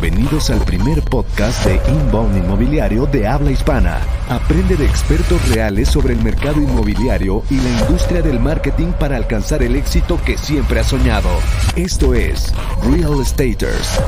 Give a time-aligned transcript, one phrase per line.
[0.00, 3.98] Bienvenidos al primer podcast de Inbound Inmobiliario de habla hispana.
[4.28, 9.60] Aprende de expertos reales sobre el mercado inmobiliario y la industria del marketing para alcanzar
[9.64, 11.28] el éxito que siempre has soñado.
[11.74, 14.00] Esto es Real Estaters.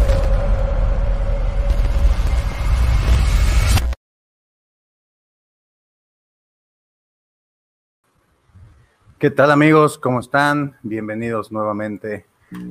[9.18, 9.98] ¿Qué tal amigos?
[9.98, 10.76] ¿Cómo están?
[10.84, 12.26] Bienvenidos nuevamente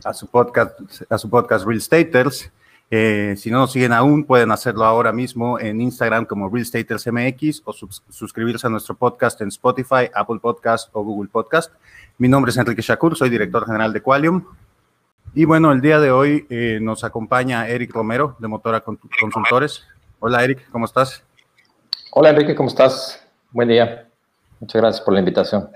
[0.05, 2.49] a su podcast, a su podcast Real Staters.
[2.91, 7.05] Eh, si no nos siguen aún, pueden hacerlo ahora mismo en Instagram como Real Staters
[7.11, 7.73] MX o
[8.09, 11.71] suscribirse a nuestro podcast en Spotify, Apple Podcast o Google Podcast.
[12.17, 14.43] Mi nombre es Enrique Shakur, soy director general de Qualium.
[15.35, 19.85] Y bueno, el día de hoy eh, nos acompaña Eric Romero de Motora Consultores.
[20.19, 21.23] Hola Eric, ¿cómo estás?
[22.11, 23.23] Hola Enrique, ¿cómo estás?
[23.51, 24.07] Buen día.
[24.59, 25.69] Muchas gracias por la invitación.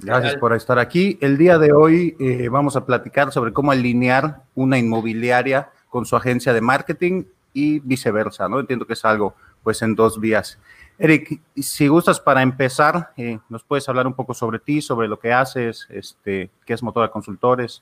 [0.00, 1.18] Gracias por estar aquí.
[1.22, 6.16] El día de hoy eh, vamos a platicar sobre cómo alinear una inmobiliaria con su
[6.16, 8.58] agencia de marketing y viceversa, ¿no?
[8.58, 10.58] Entiendo que es algo, pues, en dos vías.
[10.98, 15.20] Eric, si gustas para empezar, eh, nos puedes hablar un poco sobre ti, sobre lo
[15.20, 17.80] que haces, este, qué es Motora Consultores.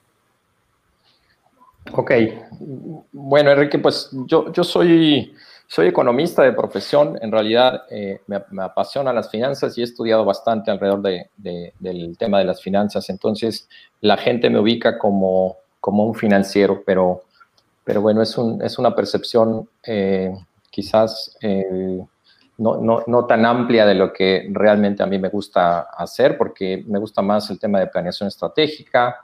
[1.95, 2.11] Ok,
[3.13, 5.35] bueno, Enrique, pues yo, yo soy
[5.67, 10.23] soy economista de profesión, en realidad eh, me, me, apasionan las finanzas y he estudiado
[10.23, 11.31] bastante alrededor de,
[11.79, 13.71] del tema de las finanzas, entonces
[14.03, 17.23] la gente me ubica como, como un financiero, pero,
[17.85, 20.33] pero bueno, es, un, es una percepción eh,
[20.71, 22.01] quizás eh,
[22.59, 26.85] no, no, no, tan amplia de lo que realmente a mí me gusta hacer, porque
[26.87, 29.17] me gusta más el tema de planeación estratégica,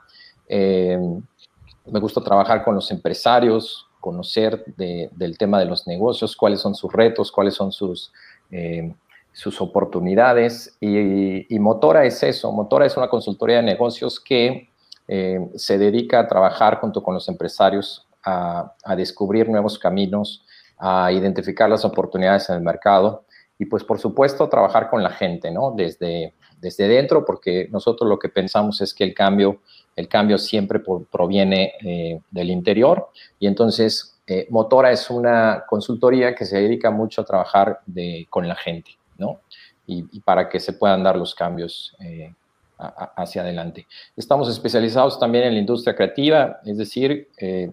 [0.49, 6.91] me gusta trabajar con los empresarios, conocer del tema de los negocios, cuáles son sus
[6.91, 8.11] retos, cuáles son sus,
[8.51, 8.93] eh,
[9.33, 10.77] sus oportunidades.
[10.79, 14.69] Y, Motora es eso, Motora es una consultoría de negocios que
[15.07, 20.45] eh, se dedica a trabajar junto con los empresarios a, descubrir nuevos caminos,
[20.77, 23.25] a identificar las oportunidades en el mercado
[23.57, 25.73] y pues por supuesto trabajar con la gente, ¿no?
[25.75, 29.59] Desde, desde dentro, porque nosotros lo que pensamos es que el cambio
[29.99, 30.81] el cambio siempre
[31.11, 37.21] proviene eh, del interior y entonces eh, Motora es una consultoría que se dedica mucho
[37.21, 37.81] a trabajar
[38.29, 39.41] con la gente, ¿no?
[39.85, 42.33] Y, para que se puedan dar los cambios eh,
[42.79, 43.85] hacia adelante.
[44.15, 47.27] Estamos especializados también en la industria creativa, es decir,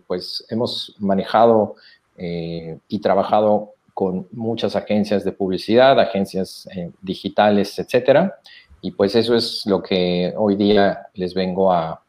[0.07, 1.77] pues hemos manejado
[2.17, 6.69] y trabajado con muchas agencias de publicidad, agencias
[7.01, 8.39] digitales, etcétera.
[8.81, 12.03] Y pues eso es lo que hoy día les vengo a,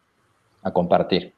[0.73, 1.33] compartir.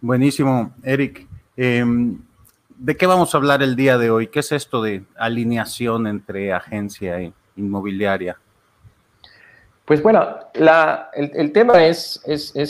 [0.00, 1.28] Buenísimo, Eric.
[1.58, 2.22] Em,
[2.70, 4.28] ¿De qué vamos a hablar el día de hoy?
[4.28, 8.38] ¿Qué es esto de alineación entre agencia e inmobiliaria?
[9.84, 12.20] Pues bueno, el, tema es,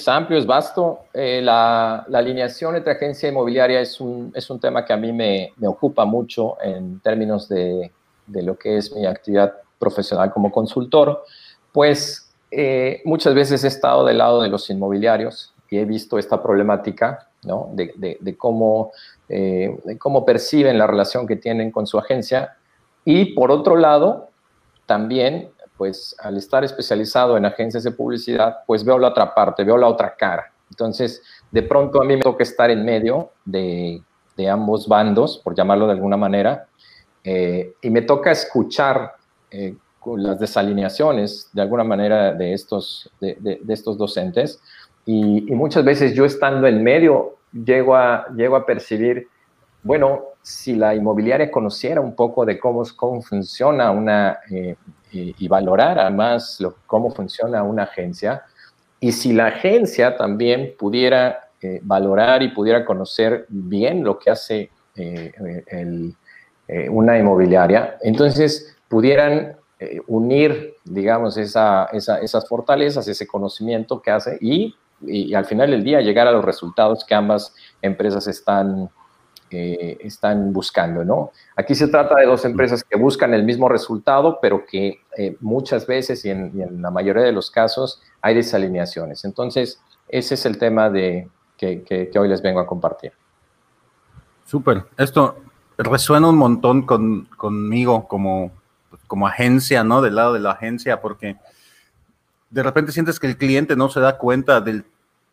[0.09, 1.01] amplio, es vasto.
[1.13, 6.57] Eh, la, alineación entre agencia inmobiliaria es un, tema que a mí me, ocupa mucho
[6.63, 7.93] en términos de,
[8.27, 11.25] de, lo que es mi actividad profesional como consultor,
[11.73, 16.43] pues eh, muchas veces he estado del lado de los inmobiliarios y he visto esta
[16.43, 17.71] problemática ¿no?
[17.73, 18.93] de, cómo,
[19.29, 22.57] eh, cómo perciben la relación que tienen con su agencia.
[23.05, 24.29] Y por otro lado,
[24.85, 29.77] también, pues al estar especializado en agencias de publicidad, pues veo la otra parte, veo
[29.77, 30.53] la otra cara.
[30.71, 34.03] Entonces, de pronto a mí me toca estar en medio de,
[34.51, 36.67] ambos bandos, por llamarlo de alguna manera,
[37.23, 39.15] eh, y me toca escuchar
[40.17, 44.61] las desalineaciones de alguna manera de estos, de, estos docentes.
[45.07, 49.29] Y, muchas veces yo estando en medio llego a, llego a percibir,
[49.83, 52.85] bueno, si la inmobiliaria conociera un poco de cómo,
[53.23, 54.77] funciona una, eh,
[55.13, 58.43] y, valorara más lo, cómo funciona una agencia,
[59.01, 64.71] y si la agencia también pudiera eh, valorar y pudiera conocer bien lo que hace
[64.97, 65.33] eh,
[66.91, 74.77] una inmobiliaria, entonces pudieran eh, unir, digamos, esa, esas fortalezas, ese conocimiento que hace y,
[75.35, 78.89] al final del día llegar a los resultados que ambas empresas están,
[79.53, 81.33] están buscando, ¿no?
[81.57, 85.87] Aquí se trata de dos empresas que buscan el mismo resultado, pero que eh, muchas
[85.87, 89.25] veces y en, la mayoría de los casos hay desalineaciones.
[89.25, 93.13] Entonces, ese es el tema de, que, hoy les vengo a compartir.
[94.45, 94.85] Súper.
[94.99, 95.37] Esto
[95.79, 98.53] resuena un montón con, conmigo como
[99.13, 100.01] como agencia, ¿no?
[100.01, 101.37] Del lado de la agencia, porque
[102.49, 104.87] de repente sientes que el cliente no se da cuenta del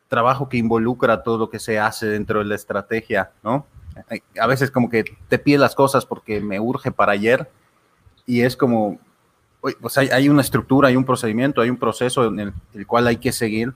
[0.07, 3.65] trabajo que involucra todo lo que se hace dentro de la estrategia, ¿no?
[4.39, 7.49] A veces como que te pide las cosas porque me urge para ayer
[8.25, 8.99] y es como,
[9.81, 13.31] pues hay, una estructura, hay un procedimiento, hay un proceso en el, cual hay que
[13.31, 13.73] seguir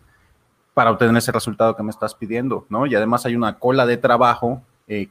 [0.73, 2.85] para obtener ese resultado que me estás pidiendo, ¿no?
[2.85, 5.09] Y además hay una cola de trabajo, eh,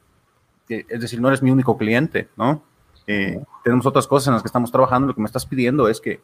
[0.69, 2.63] es decir, no eres mi único cliente, ¿no?
[3.07, 6.01] Eh, tenemos otras cosas en las que estamos trabajando, lo que me estás pidiendo es
[6.01, 6.21] que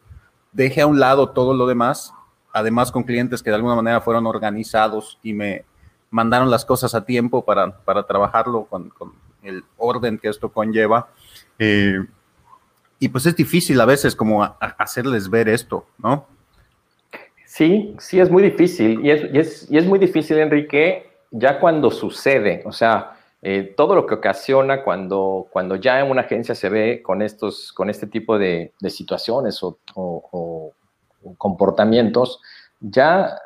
[0.52, 2.14] deje a un lado todo lo demás,
[2.52, 5.64] además con clientes que de alguna manera fueron organizados y me
[6.10, 9.12] mandaron las cosas a tiempo para, para trabajarlo con, con,
[9.42, 11.08] el orden que esto conlleva.
[11.58, 12.04] Eh,
[12.98, 16.26] y pues es difícil a veces como hacerles ver esto, ¿no?
[17.44, 19.04] Sí, sí, es muy difícil.
[19.04, 22.62] Y es, y es, muy difícil, Enrique, ya cuando sucede.
[22.66, 27.02] O sea, eh, todo lo que ocasiona cuando, cuando ya en una agencia se ve
[27.02, 30.72] con, estos, con este tipo de, situaciones o,
[31.36, 32.40] comportamientos,
[32.80, 33.36] ya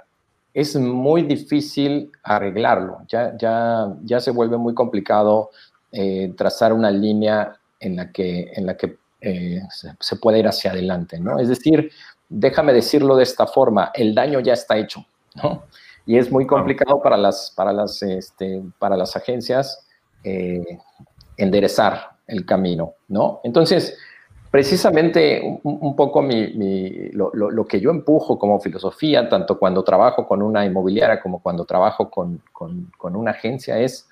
[0.55, 5.51] es muy difícil arreglarlo, ya, ya, ya se vuelve muy complicado
[5.91, 10.47] eh, trazar una línea en la que, en la que eh, se, se, pueda ir
[10.47, 11.39] hacia adelante, ¿no?
[11.39, 11.91] Es decir,
[12.29, 15.05] déjame decirlo de esta forma, el daño ya está hecho,
[15.43, 15.65] ¿no?
[16.07, 19.87] y es muy complicado para las, para las, este, para las agencias
[20.25, 20.79] eh,
[21.37, 23.41] enderezar el camino, ¿no?
[23.45, 23.97] Entonces,
[24.53, 30.67] precisamente un, poco mi, lo, que yo empujo como filosofía, tanto cuando trabajo con una
[30.67, 34.07] inmobiliaria como cuando trabajo con, con, una agencia, es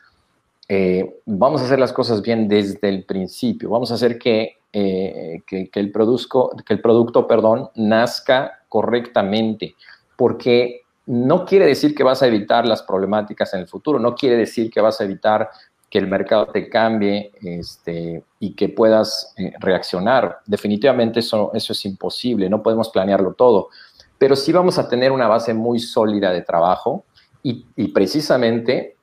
[0.66, 5.42] eh, vamos a hacer las cosas bien desde el principio, vamos a hacer que, eh,
[5.46, 9.74] que, el, que el producto perdón, nazca correctamente,
[10.16, 14.38] porque no quiere decir que vas a evitar las problemáticas en el futuro, no quiere
[14.38, 15.50] decir que vas a evitar
[15.90, 20.38] que el mercado te cambie este, y que puedas eh, reaccionar.
[20.46, 23.68] Definitivamente eso, eso es imposible, no podemos planearlo todo,
[24.16, 27.04] pero sí vamos a tener una base muy sólida de trabajo
[27.42, 28.96] y, y precisamente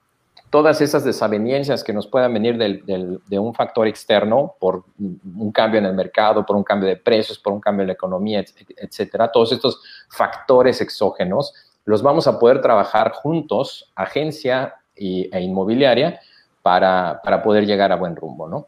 [0.49, 5.51] todas esas desavenencias que nos puedan venir del, del, de un factor externo por un
[5.51, 8.45] cambio en el mercado, por un cambio de precios, por un cambio en la economía,
[8.77, 16.19] etcétera, todos estos factores exógenos los vamos a poder trabajar juntos, agencia e inmobiliaria,
[16.67, 18.67] para, para, poder llegar a buen rumbo, ¿no?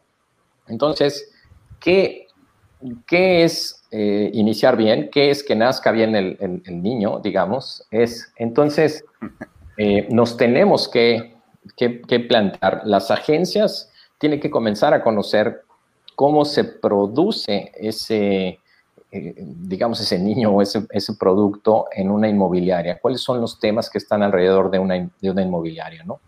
[0.68, 1.30] Entonces,
[1.78, 2.28] ¿qué,
[3.06, 5.10] qué es eh, iniciar bien?
[5.12, 7.86] ¿Qué es que nazca bien el, niño, digamos?
[7.90, 9.04] Es, entonces,
[9.76, 11.34] eh, nos tenemos que,
[11.76, 15.60] que, plantear, las agencias tienen que comenzar a conocer
[16.16, 18.60] cómo se produce ese,
[19.12, 22.98] eh, digamos, ese niño o ese, ese, producto en una inmobiliaria?
[22.98, 26.02] ¿Cuáles son los temas que están alrededor de una, de una inmobiliaria?
[26.02, 26.18] ¿no?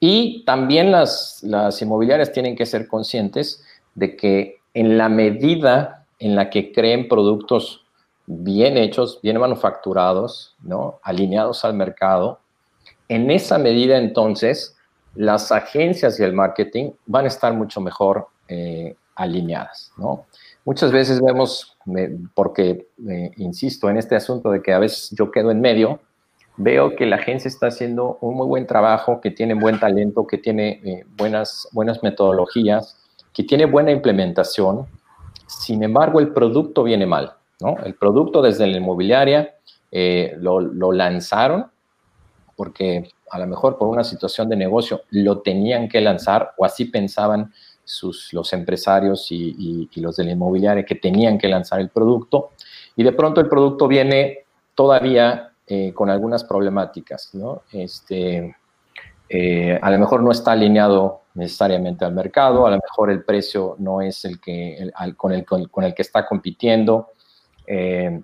[0.00, 3.64] Y también las, las inmobiliarias tienen que ser conscientes
[3.94, 7.84] de que en la medida en la que creen productos
[8.26, 11.00] bien hechos, bien manufacturados, ¿no?
[11.02, 12.40] alineados al mercado,
[13.08, 14.76] en esa medida entonces
[15.14, 19.92] las agencias y el marketing van a estar mucho mejor eh, alineadas.
[19.96, 20.26] ¿no?
[20.64, 21.76] Muchas veces vemos,
[22.34, 26.00] porque eh, insisto en este asunto de que a veces yo quedo en medio,
[26.58, 30.38] veo que la agencia está haciendo un muy buen trabajo, que tiene buen talento, que
[30.38, 32.98] tiene eh, buenas, buenas metodologías,
[33.32, 34.86] que tiene buena implementación.
[35.46, 37.76] Sin embargo, el producto viene mal, ¿no?
[37.84, 39.54] El producto desde la inmobiliaria
[39.90, 41.70] eh, lo, lo lanzaron
[42.56, 46.86] porque a lo mejor por una situación de negocio lo tenían que lanzar o así
[46.86, 47.52] pensaban
[47.84, 51.88] sus, los empresarios y, y, y, los de la inmobiliaria que tenían que lanzar el
[51.88, 52.50] producto
[52.96, 54.40] y de pronto el producto viene
[54.74, 57.62] todavía eh, con algunas problemáticas, ¿no?
[57.72, 58.56] Este,
[59.28, 63.76] eh, a lo mejor no está alineado necesariamente al mercado, a lo mejor el precio
[63.78, 67.10] no es el que, el, al, con, el, con, con, el que está compitiendo.
[67.66, 68.20] Eh,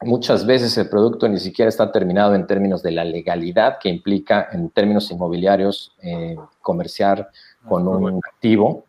[0.00, 4.48] muchas veces el producto ni siquiera está terminado en términos de la legalidad que implica
[4.52, 7.28] en términos inmobiliarios eh, comerciar
[7.68, 8.86] con un activo.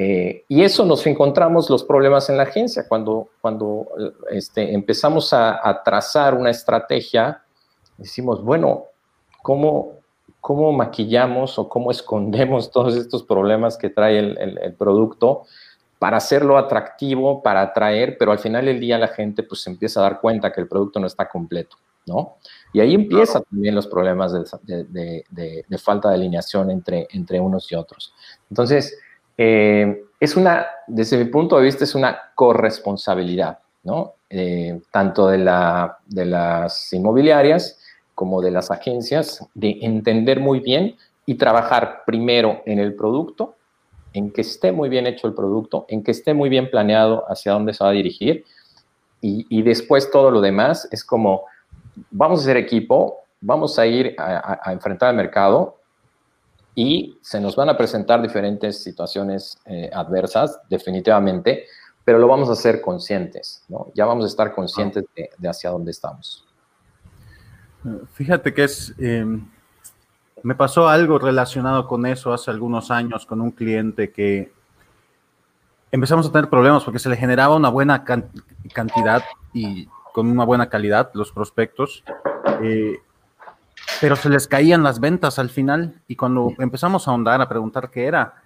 [0.00, 3.88] Eh, y eso nos encontramos los problemas en la agencia cuando, cuando
[4.30, 7.42] este, empezamos a, a, trazar una estrategia,
[7.96, 8.84] decimos, bueno,
[9.42, 9.94] ¿cómo,
[10.40, 15.46] ¿cómo maquillamos o cómo escondemos todos estos problemas que trae el, el, el, producto
[15.98, 20.04] para hacerlo atractivo, para atraer, pero al final del día la gente pues empieza a
[20.04, 21.76] dar cuenta que el producto no está completo,
[22.06, 22.36] ¿no?
[22.72, 27.40] Y ahí empiezan también los problemas de, de, de, de, falta de alineación entre, entre
[27.40, 28.14] unos y otros.
[28.48, 28.96] Entonces,
[29.38, 34.14] eh, es una, desde mi punto de vista, es una corresponsabilidad, ¿no?
[34.28, 37.78] Eh, tanto de, la, de las inmobiliarias
[38.14, 43.54] como de las agencias, de entender muy bien y trabajar primero en el producto,
[44.12, 47.52] en que esté muy bien hecho el producto, en que esté muy bien planeado hacia
[47.52, 48.44] dónde se va a dirigir,
[49.20, 51.42] y, después todo lo demás es como,
[52.12, 55.77] vamos a ser equipo, vamos a ir a, a enfrentar al mercado,
[56.78, 61.64] y se nos van a presentar diferentes situaciones eh, adversas, definitivamente,
[62.04, 63.88] pero lo vamos a hacer conscientes, ¿no?
[63.96, 66.46] Ya vamos a estar conscientes de, de hacia dónde estamos.
[68.12, 69.44] Fíjate que es, em,
[70.44, 74.52] me pasó algo relacionado con eso hace algunos años con un cliente que
[75.90, 80.68] empezamos a tener problemas porque se le generaba una buena cantidad y con una buena
[80.68, 82.04] calidad los prospectos,
[82.62, 83.00] eh,
[84.00, 87.90] pero se les caían las ventas al final y cuando empezamos a ahondar, a preguntar
[87.90, 88.42] qué era,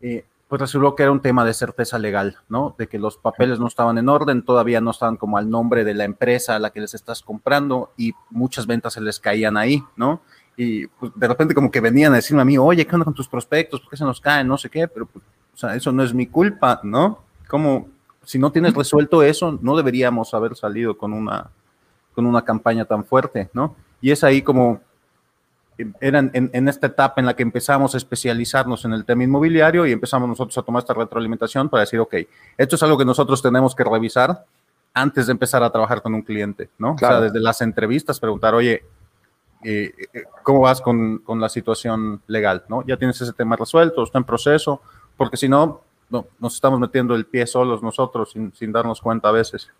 [0.00, 2.74] eh, pues resultó que era un tema de certeza legal, ¿no?
[2.76, 5.94] De que los papeles no estaban en orden, todavía no estaban como al nombre de
[5.94, 9.82] la empresa a la que les estás comprando y muchas ventas se les caían ahí,
[9.94, 10.22] ¿no?
[10.56, 13.14] Y pues, de repente como que venían a decirme a mí, oye, ¿qué onda con
[13.14, 13.80] tus prospectos?
[13.80, 14.48] ¿Por qué se nos caen?
[14.48, 17.20] No sé qué, pero pues, o sea, eso no es mi culpa, ¿no?
[17.48, 17.88] Como
[18.24, 21.50] si no tienes resuelto eso, no deberíamos haber salido con una,
[22.12, 23.76] con una campaña tan fuerte, ¿no?
[24.00, 24.80] Y es ahí como
[26.00, 29.92] eran en, esta etapa en la que empezamos a especializarnos en el tema inmobiliario y
[29.92, 32.16] empezamos nosotros a tomar esta retroalimentación para decir, ok,
[32.58, 34.44] esto es algo que nosotros tenemos que revisar
[34.92, 36.92] antes de empezar a trabajar con un cliente, ¿no?
[36.92, 38.84] O sea, desde las entrevistas preguntar, oye,
[39.62, 42.84] eh, eh, ¿cómo vas con, con, la situación legal, ¿no?
[42.86, 44.02] ¿Ya tienes ese tema resuelto?
[44.02, 44.82] ¿Está en proceso?
[45.16, 49.28] Porque si no, no nos estamos metiendo el pie solos nosotros sin, sin darnos cuenta
[49.28, 49.70] a veces.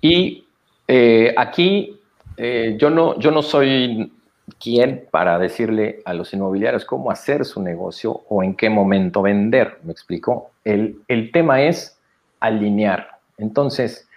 [0.00, 0.46] Y
[0.88, 2.01] eh, aquí
[2.36, 4.12] yo, no, yo no soy
[4.60, 9.78] quién para decirle a los inmobiliarios cómo hacer su negocio o en qué momento vender.
[9.84, 10.50] ¿Me explico?
[10.64, 11.98] El, tema es
[12.40, 13.18] alinear.
[13.38, 14.08] Entonces,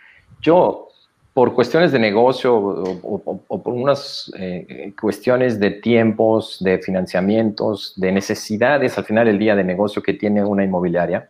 [0.42, 0.90] yo,
[1.34, 8.98] por cuestiones de negocio o, por unas eh, cuestiones de tiempos, de financiamientos, de necesidades
[8.98, 11.30] al final del día de negocio que tiene una inmobiliaria,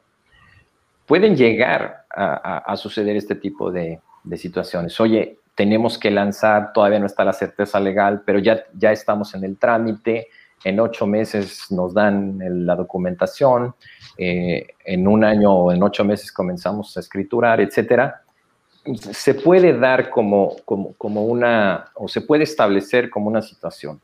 [1.06, 5.00] pueden llegar a, suceder este tipo de, de situaciones.
[5.02, 9.46] Oye, tenemos que lanzar, todavía no está la certeza legal, pero ya, ya estamos en
[9.46, 10.28] el trámite,
[10.64, 13.74] en ocho meses nos dan la documentación,
[14.18, 18.22] eh, en un año o en ocho meses comenzamos a escriturar, etcétera.
[19.14, 24.02] Se puede dar como, como, como una, o se puede establecer como una situación,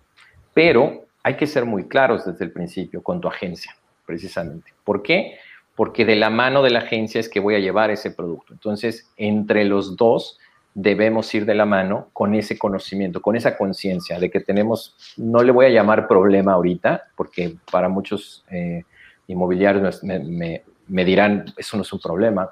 [0.54, 4.74] pero hay que ser muy claros desde el principio con tu agencia, precisamente.
[4.84, 5.38] ¿Por qué?
[5.76, 8.54] Porque de la mano de la agencia es que voy a llevar ese producto.
[8.54, 10.40] Entonces, entre los dos,
[10.74, 15.44] debemos ir de la mano con ese conocimiento, con esa conciencia de que tenemos, no
[15.44, 18.84] le voy a llamar problema ahorita, porque para muchos eh,
[19.28, 22.52] inmobiliarios me, dirán, eso no es un problema,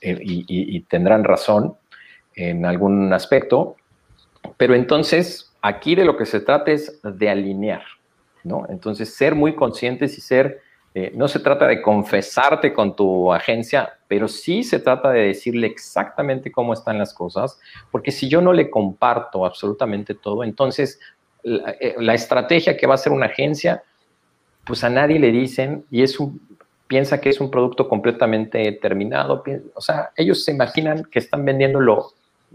[0.00, 1.74] eh, y, tendrán razón
[2.34, 3.76] en algún aspecto,
[4.56, 7.82] pero entonces aquí de lo que se trata es de alinear,
[8.42, 8.66] ¿no?
[8.68, 10.60] Entonces ser muy conscientes y ser
[10.96, 15.66] eh, no se trata de confesarte con tu agencia, pero sí se trata de decirle
[15.66, 17.58] exactamente cómo están las cosas,
[17.90, 21.00] porque si yo no le comparto absolutamente todo, entonces
[21.42, 23.82] la, eh, estrategia que va a ser una agencia,
[24.64, 26.40] pues a nadie le dicen y es un,
[26.86, 29.42] piensa que es un producto completamente terminado,
[29.74, 32.12] o sea, ellos se imaginan que están vendiéndolo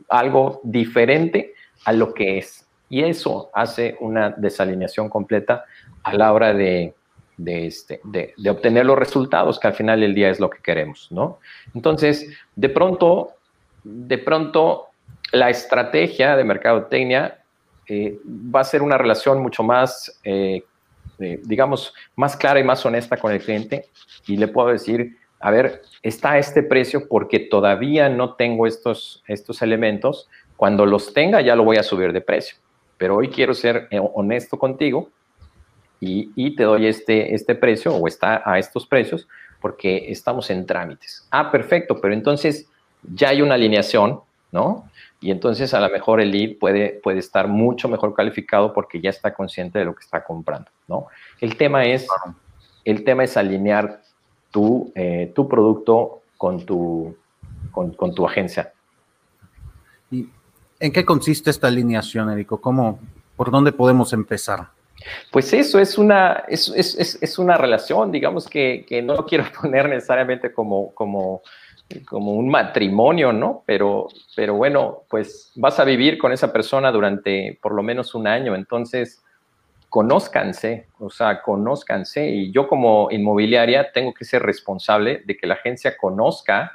[0.08, 2.66] algo diferente a lo que es.
[2.88, 5.66] Y eso hace una desalineación completa
[6.04, 6.94] a la hora de,
[7.40, 11.08] de, este, de, obtener los resultados que al final del día es lo que queremos,
[11.10, 11.40] ¿no?
[11.74, 13.32] Entonces, de pronto,
[13.84, 14.88] de pronto,
[15.32, 17.40] la estrategia de mercadotecnia
[17.88, 20.64] eh, va a ser una relación mucho más, eh,
[21.20, 23.88] eh, digamos, más clara y más honesta con el cliente.
[24.28, 29.62] Y le puedo decir, a ver, está este precio porque todavía no tengo estos, estos
[29.62, 30.28] elementos,
[30.58, 32.58] cuando los tenga ya lo voy a subir de precio,
[32.98, 35.10] pero hoy quiero ser honesto contigo
[36.00, 39.28] y, te doy este, este precio o está a estos precios
[39.60, 41.28] porque estamos en trámites.
[41.32, 42.68] Ah, perfecto, pero entonces
[43.04, 44.90] ya hay una alineación, ¿no?
[45.20, 49.10] Y entonces a lo mejor el lead puede, puede estar mucho mejor calificado porque ya
[49.10, 51.08] está consciente de lo que está comprando, ¿no?
[51.42, 52.08] El tema es,
[52.86, 54.02] el tema es alinear
[54.52, 57.16] tu, eh, tu producto con tu,
[57.72, 58.72] con, con tu agencia.
[60.10, 60.30] ¿Y
[60.80, 62.62] en qué consiste esta alineación, Erico?
[62.62, 63.00] ¿Cómo,
[63.36, 64.79] ¿Por dónde podemos empezar?
[65.32, 69.90] Pues eso es una, es, es, es una relación, digamos que, que, no quiero poner
[69.90, 71.42] necesariamente como, como,
[72.06, 73.64] como un matrimonio, ¿no?
[73.66, 78.28] Pero, pero bueno, pues vas a vivir con esa persona durante por lo menos un
[78.28, 79.24] año, entonces
[79.90, 82.30] conózcanse, o sea, conózcanse.
[82.30, 86.72] Y yo como inmobiliaria tengo que ser responsable de que la agencia conozca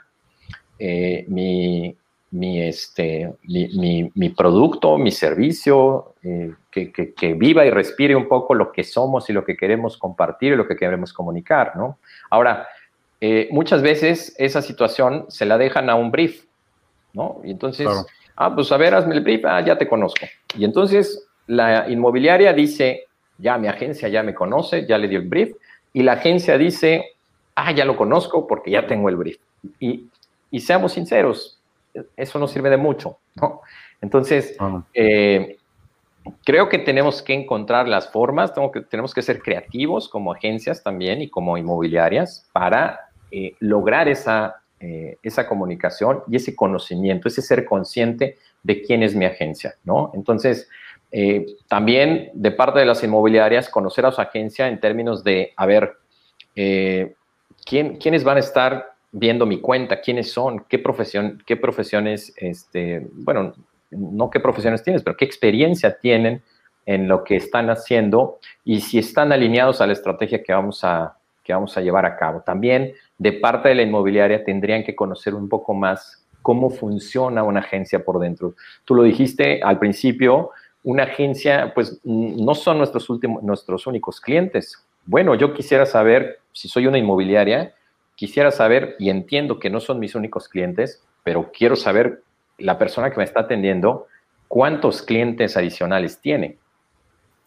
[0.78, 1.96] eh, mi,
[2.34, 8.54] mi, este, mi, mi, producto, mi servicio, eh, que, que, viva y respire un poco
[8.54, 11.98] lo que somos y lo que queremos compartir y lo que queremos comunicar, ¿no?
[12.30, 12.66] Ahora,
[13.20, 16.44] eh, muchas veces esa situación se la dejan a un brief,
[17.12, 17.40] ¿no?
[17.44, 17.88] Y entonces,
[18.34, 20.26] ah, pues a ver, hazme el brief, ah, ya te conozco.
[20.56, 23.04] Y entonces la inmobiliaria dice,
[23.38, 25.54] ya mi agencia ya me conoce, ya le dio el brief,
[25.92, 27.12] y la agencia dice,
[27.54, 29.38] ah, ya lo conozco porque ya tengo el brief.
[29.78, 30.08] Y,
[30.50, 31.60] y seamos sinceros,
[32.16, 33.60] eso no sirve de mucho, ¿no?
[34.00, 34.56] Entonces,
[34.92, 35.58] eh,
[36.44, 41.22] creo que tenemos que encontrar las formas, que, tenemos que ser creativos como agencias también
[41.22, 47.64] y como inmobiliarias para eh, lograr esa, eh, esa comunicación y ese conocimiento, ese ser
[47.64, 50.10] consciente de quién es mi agencia, ¿no?
[50.14, 50.68] Entonces,
[51.12, 55.66] eh, también de parte de las inmobiliarias, conocer a su agencia en términos de, a
[55.66, 55.98] ver,
[56.54, 63.06] ¿quién, quiénes van a estar viendo mi cuenta, quiénes son, qué profesión, qué profesiones, este,
[63.12, 63.54] bueno,
[63.90, 66.42] no qué profesiones tienes, pero qué experiencia tienen
[66.84, 71.16] en lo que están haciendo y si están alineados a la estrategia que vamos a,
[71.44, 72.42] que vamos a llevar a cabo.
[72.44, 77.60] También de parte de la inmobiliaria tendrían que conocer un poco más cómo funciona una
[77.60, 78.54] agencia por dentro.
[78.84, 80.50] Tú lo dijiste al principio,
[80.82, 84.84] una agencia, pues no son nuestros, últimos, nuestros únicos clientes.
[85.06, 87.74] Bueno, yo quisiera saber, si soy una inmobiliaria,
[88.16, 92.22] quisiera saber, y entiendo que no son mis únicos clientes, pero quiero saber
[92.58, 94.06] la persona que me está atendiendo,
[94.48, 96.58] ¿cuántos clientes adicionales tiene?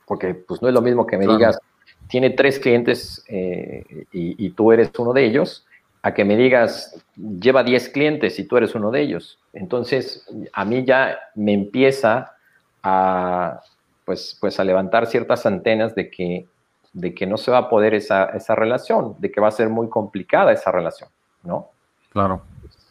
[0.05, 1.59] Porque pues no es lo mismo que me digas,
[2.07, 5.65] tiene tres clientes eh, y, tú eres uno de ellos,
[6.01, 9.39] a que me digas, lleva 10 clientes y tú eres uno de ellos.
[9.53, 12.33] Entonces, a mí ya me empieza
[12.81, 13.59] a,
[14.05, 16.45] pues, pues a levantar ciertas antenas de que,
[16.93, 19.69] de que no se va a poder esa, esa relación, de que va a ser
[19.69, 21.09] muy complicada esa relación,
[21.43, 21.69] ¿no?
[22.11, 22.41] Claro.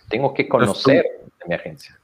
[0.09, 1.05] Tengo que conocer
[1.47, 1.99] mi agencia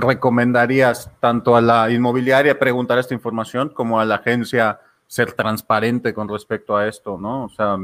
[0.00, 6.28] recomendarías tanto a la inmobiliaria preguntar esta información como a la agencia ser transparente con
[6.28, 7.44] respecto a esto, ¿no?
[7.44, 7.76] O sea,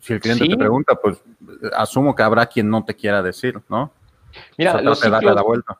[0.00, 1.22] si el cliente te pregunta, pues
[1.76, 3.90] asumo que habrá quien no te quiera decir, ¿no?
[4.56, 5.78] Mira, los ciclos, la vuelta.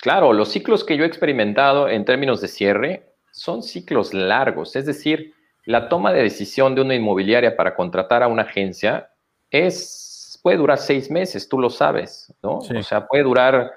[0.00, 4.86] Claro, los ciclos que yo he experimentado en términos de cierre son ciclos largos, es
[4.86, 9.10] decir, la toma de decisión de una inmobiliaria para contratar a una agencia
[9.50, 10.10] es
[10.42, 12.58] puede durar seis meses, tú lo sabes, ¿no?
[12.58, 13.72] O sea, puede durar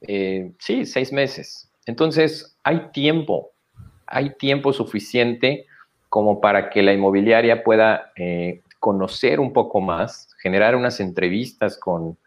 [0.00, 1.70] eh, sí, seis meses.
[1.86, 3.52] Entonces, hay tiempo,
[4.06, 5.66] hay tiempo suficiente
[6.08, 12.18] como para que la inmobiliaria pueda eh, conocer un poco más, generar unas entrevistas con,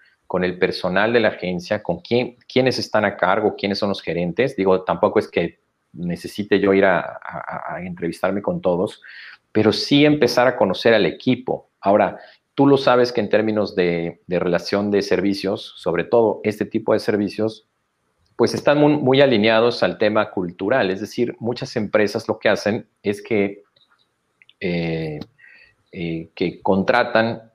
[0.41, 4.57] el personal de la agencia, con quién, quiénes están a cargo, quiénes son los gerentes.
[4.57, 5.59] Digo, tampoco es que
[5.95, 7.19] necesite yo ir a,
[7.81, 9.01] entrevistarme con todos,
[9.51, 11.69] pero sí empezar a conocer al equipo.
[11.81, 12.19] Ahora,
[12.53, 16.99] tú lo sabes que en términos de, relación de servicios, sobre todo este tipo de
[16.99, 17.67] servicios,
[18.35, 20.91] pues están muy, alineados al tema cultural.
[20.91, 23.63] Es decir, muchas empresas lo que hacen es que,
[24.59, 25.19] eh,
[25.91, 27.51] eh, que contratan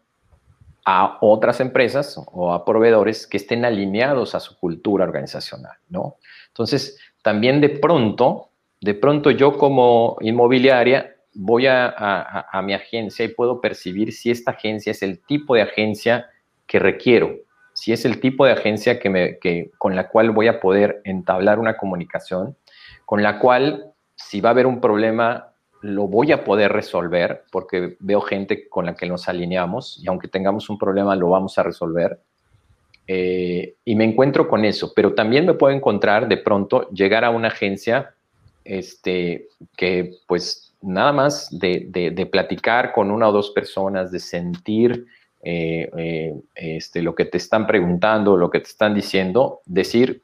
[0.85, 6.17] a otras empresas o a proveedores que estén alineados a su cultura organizacional, ¿no?
[6.49, 13.61] Entonces, también de pronto, de pronto yo como inmobiliaria voy a, mi agencia y puedo
[13.61, 16.29] percibir si esta agencia es el tipo de agencia
[16.67, 17.37] que requiero,
[17.73, 21.01] si es el tipo de agencia que me, que, con la cual voy a poder
[21.05, 22.57] entablar una comunicación,
[23.05, 25.51] con la cual si va a haber un problema
[25.83, 30.29] lo voy a poder resolver porque veo gente con la que nos alineamos y aunque
[30.29, 32.21] tengamos un problema lo vamos a resolver.
[33.13, 37.31] Eh, y me encuentro con eso, pero también me puedo encontrar de pronto llegar a
[37.31, 38.15] una agencia
[38.65, 45.07] este, que pues nada más de, platicar con una o dos personas, de sentir
[45.43, 50.23] eh, eh, este, lo que te están preguntando, lo que te están diciendo, decir,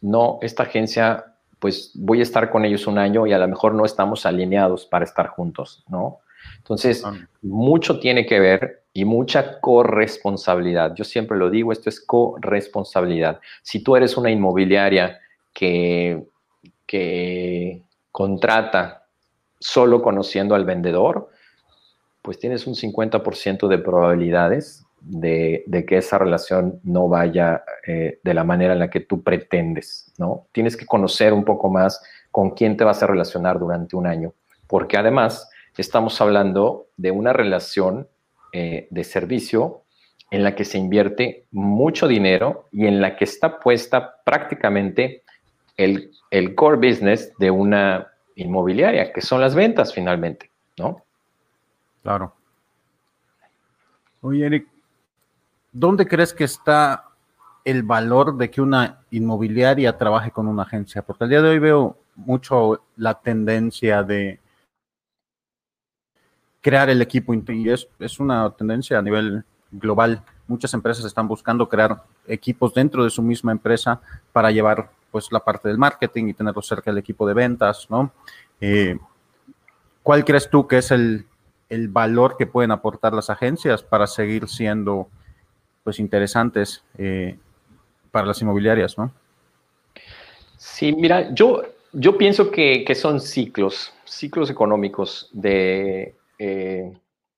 [0.00, 1.24] no, esta agencia,
[1.58, 4.86] pues voy a estar con ellos un año y a lo mejor no estamos alineados
[4.86, 6.20] para estar juntos, ¿no?
[6.58, 7.04] Entonces,
[7.42, 10.94] mucho tiene que ver y mucha corresponsabilidad.
[10.94, 13.40] Yo siempre lo digo, esto es corresponsabilidad.
[13.62, 15.20] Si tú eres una inmobiliaria
[15.52, 16.24] que,
[16.86, 19.06] que contrata
[19.58, 21.30] solo conociendo al vendedor,
[22.22, 28.44] pues tienes un 50% de probabilidades de, que esa relación no vaya eh, de la
[28.44, 30.46] manera en la que tú pretendes, ¿no?
[30.52, 34.32] Tienes que conocer un poco más con quién te vas a relacionar durante un año,
[34.66, 35.48] porque además
[35.82, 38.08] estamos hablando de una relación
[38.52, 39.82] eh, de servicio
[40.30, 45.22] en la que se invierte mucho dinero y en la que está puesta prácticamente
[45.76, 51.02] el, el core business de una inmobiliaria, que son las ventas finalmente, ¿no?
[52.02, 52.34] Claro.
[54.20, 54.66] Oye, Eric,
[55.72, 57.04] ¿dónde crees que está
[57.64, 61.02] el valor de que una inmobiliaria trabaje con una agencia?
[61.02, 64.38] Porque al día de hoy veo mucho la tendencia de
[66.64, 70.22] crear el equipo y es, es una tendencia a nivel global.
[70.48, 74.00] Muchas empresas están buscando crear equipos dentro de su misma empresa
[74.32, 78.10] para llevar pues la parte del marketing y tenerlo cerca del equipo de ventas, ¿no?
[78.62, 78.96] Eh,
[80.02, 81.26] ¿Cuál crees tú que es el,
[81.90, 85.08] valor que pueden aportar las agencias para seguir siendo
[85.82, 87.36] pues interesantes eh,
[88.10, 89.12] para las inmobiliarias, ¿no?
[90.56, 96.92] Sí, mira, yo yo pienso que, son ciclos, ciclos económicos de, eh,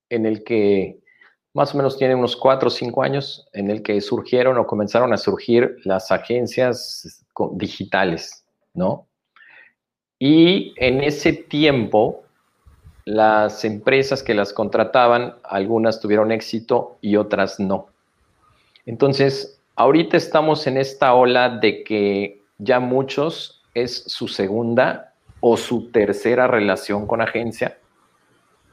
[0.09, 0.99] en el que
[1.57, 5.11] más o menos tiene unos cuatro o cinco años, en el que surgieron o comenzaron
[5.11, 9.07] a surgir las agencias digitales, ¿no?
[10.19, 12.23] Y en ese tiempo,
[13.05, 17.87] las empresas que las contrataban, algunas tuvieron éxito y otras no.
[18.85, 25.89] Entonces, ahorita estamos en esta ola de que ya muchos es su segunda o su
[25.89, 27.79] tercera relación con agencia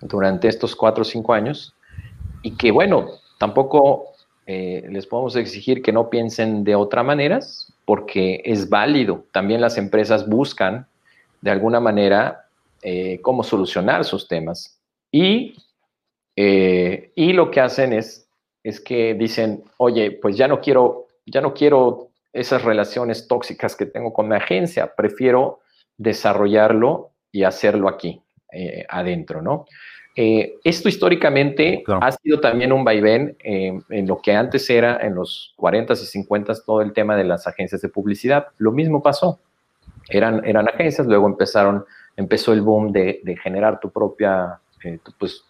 [0.04, 1.74] durante estos cuatro o cinco años
[2.42, 4.12] y que bueno, tampoco
[4.46, 7.40] eh, les podemos exigir que no piensen de otra manera
[7.84, 9.24] porque es válido.
[9.32, 10.86] También las empresas buscan
[11.40, 12.46] de alguna manera
[12.82, 14.78] eh, cómo solucionar sus temas.
[15.10, 15.56] Y,
[16.36, 18.28] eh, y lo que hacen es,
[18.62, 23.86] es que dicen, oye, pues ya no quiero, ya no quiero esas relaciones tóxicas que
[23.86, 25.60] tengo con mi agencia, prefiero
[25.96, 28.20] desarrollarlo y hacerlo aquí,
[28.54, 29.66] eh, adentro, ¿no?
[30.16, 36.00] esto históricamente ha sido también un vaivén en lo que antes era en los 40s
[36.14, 38.46] y 50s todo el tema de las agencias de publicidad.
[38.58, 39.40] Lo mismo pasó.
[40.08, 41.84] Eran, eran agencias, luego empezaron
[42.16, 45.44] empezó el boom de, generar tu propia, eh, pues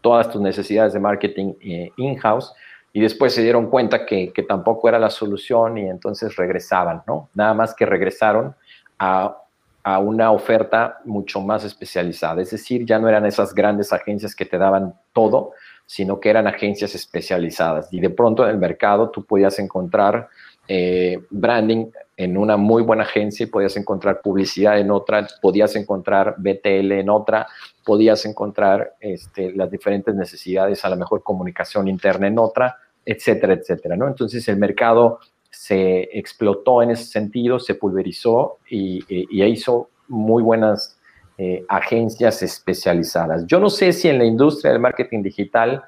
[0.00, 2.52] todas tus necesidades de marketing eh, in-house
[2.92, 7.28] y después se dieron cuenta que, tampoco era la solución y entonces regresaban, ¿no?
[7.34, 8.54] Nada más que regresaron
[8.98, 9.36] a,
[9.82, 14.44] a, una oferta mucho más especializada, es decir, ya no eran esas grandes agencias que
[14.44, 15.52] te daban todo,
[15.86, 20.28] sino que eran agencias especializadas y de pronto en el mercado tú podías encontrar
[20.70, 21.86] eh, branding
[22.18, 27.08] en una muy buena agencia y podías encontrar publicidad en otra, podías encontrar BTL en
[27.08, 27.46] otra,
[27.86, 33.96] podías encontrar este, las diferentes necesidades, a la mejor comunicación interna en otra, etcétera, etcétera,
[33.96, 34.06] ¿no?
[34.06, 35.20] Entonces el mercado
[35.58, 39.04] se explotó en ese sentido, se pulverizó y,
[39.44, 41.00] hizo muy buenas
[41.36, 43.44] eh, agencias especializadas.
[43.44, 45.82] Yo no sé si en la industria del marketing digital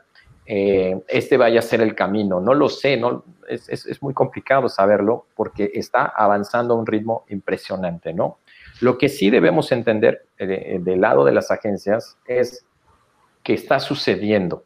[0.45, 2.41] eh, este vaya a ser el camino.
[2.41, 8.13] No lo sé, no, es, muy complicado saberlo porque está avanzando a un ritmo impresionante,
[8.13, 8.39] ¿no?
[8.81, 12.67] Lo que sí debemos entender eh, del lado de las agencias es
[13.45, 14.65] que está sucediendo,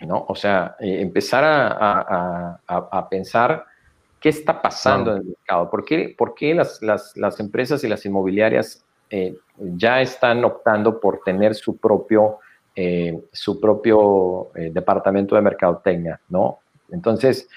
[0.00, 0.24] ¿no?
[0.26, 3.64] O sea, eh, empezar a, pensar
[4.24, 8.82] qué está pasando en el mercado, por qué, las, empresas y las inmobiliarias
[9.58, 12.38] ya están optando por tener su propio
[12.74, 16.60] eh, su propio eh, departamento de mercadotecnia, ¿no?
[16.90, 17.50] Entonces,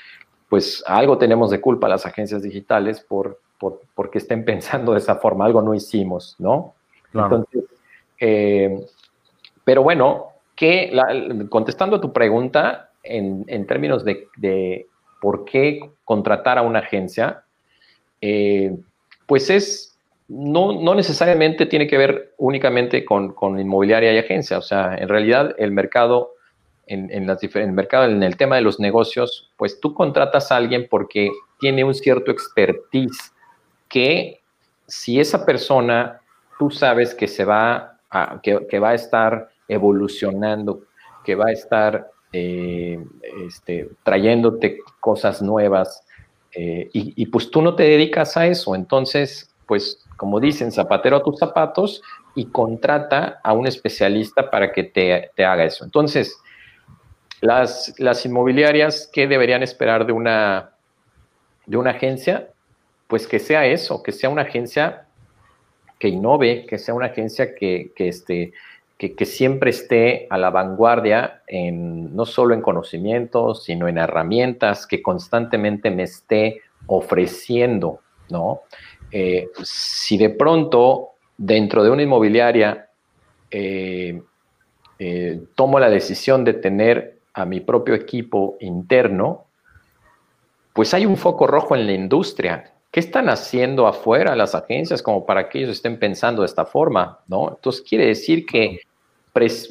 [0.50, 5.16] pues algo tenemos de culpa las agencias digitales por, por porque estén pensando de esa
[5.16, 6.74] forma, algo no hicimos, ¿no?
[7.14, 7.64] Entonces,
[8.20, 8.86] eh,
[9.64, 10.92] pero bueno, que
[11.50, 14.88] contestando a tu pregunta en, en términos de, de,
[15.22, 17.44] por qué contratar a una agencia,
[19.28, 24.58] pues es no, necesariamente tiene que ver únicamente con, inmobiliaria y agencia.
[24.58, 26.34] O sea, en realidad el mercado,
[26.86, 30.88] en, las el mercado, en el tema de los negocios, pues tú contratas a alguien
[30.90, 33.34] porque tiene un cierto expertise
[33.88, 34.42] que
[34.86, 36.22] si esa persona
[36.60, 40.84] tú sabes que se va a, que, va a estar evolucionando,
[41.24, 43.00] que va a estar eh,
[43.46, 46.04] este, trayéndote cosas nuevas,
[46.60, 51.24] eh, y, pues tú no te dedicas a eso, entonces, pues como dicen, zapatero a
[51.24, 52.02] tus zapatos
[52.34, 55.86] y contrata a un especialista para que te, haga eso.
[55.86, 56.36] Entonces,
[57.42, 60.72] las, las, inmobiliarias, ¿qué deberían esperar de una,
[61.68, 62.50] de una agencia?
[63.06, 65.06] Pues que sea eso, que sea una agencia
[66.00, 68.54] que innove, que sea una agencia que, que, este,
[68.98, 75.02] que, siempre esté a la vanguardia, en, no solo en conocimientos, sino en herramientas, que
[75.02, 78.62] constantemente me esté ofreciendo, ¿no?
[79.12, 82.90] Eh, si de pronto dentro de una inmobiliaria
[83.52, 84.22] eh,
[85.00, 89.46] eh, tomo la decisión de tener a mi propio equipo interno,
[90.74, 92.74] pues hay un foco rojo en la industria.
[92.92, 97.20] ¿Qué están haciendo afuera las agencias como para que ellos estén pensando de esta forma?
[97.28, 97.50] ¿no?
[97.50, 98.80] Entonces quiere decir que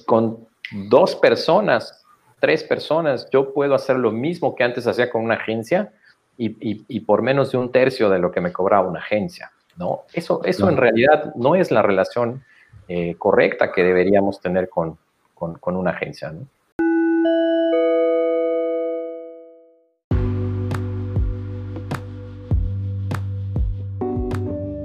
[0.04, 2.04] con dos personas,
[2.40, 5.92] tres personas, yo puedo hacer lo mismo que antes hacía con una agencia
[6.38, 9.50] y, por menos de un tercio de lo que me cobraba una agencia.
[9.76, 10.02] ¿no?
[10.12, 12.44] Eso, eso en realidad no es la relación
[12.88, 14.98] eh, correcta que deberíamos tener con,
[15.34, 16.30] con, una agencia.
[16.30, 16.46] ¿no?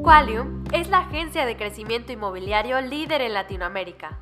[0.04, 4.20] Qualium es la agencia de crecimiento inmobiliario líder en Latinoamérica.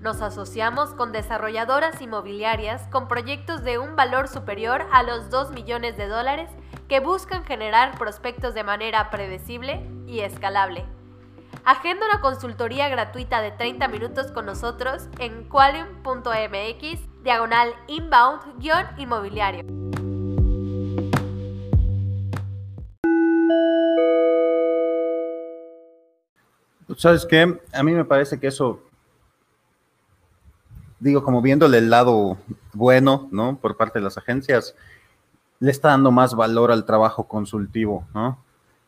[0.00, 5.96] Nos asociamos con desarrolladoras inmobiliarias con proyectos de un valor superior a los 2 millones
[5.96, 6.48] de dólares
[6.88, 10.84] que buscan generar prospectos de manera predecible y escalable.
[11.64, 19.64] Agenda una consultoría gratuita de 30 minutos con nosotros en qualium.mx diagonal inbound-inmobiliario.
[26.96, 27.60] ¿Sabes qué?
[27.72, 28.80] A mí me parece que eso,
[31.00, 32.38] digo, como viéndole el lado
[32.72, 33.58] bueno, ¿no?
[33.58, 34.74] Por parte de las agencias,
[35.60, 38.38] le está dando más valor al trabajo consultivo, ¿no?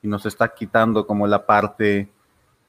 [0.03, 2.09] Y nos está quitando como la parte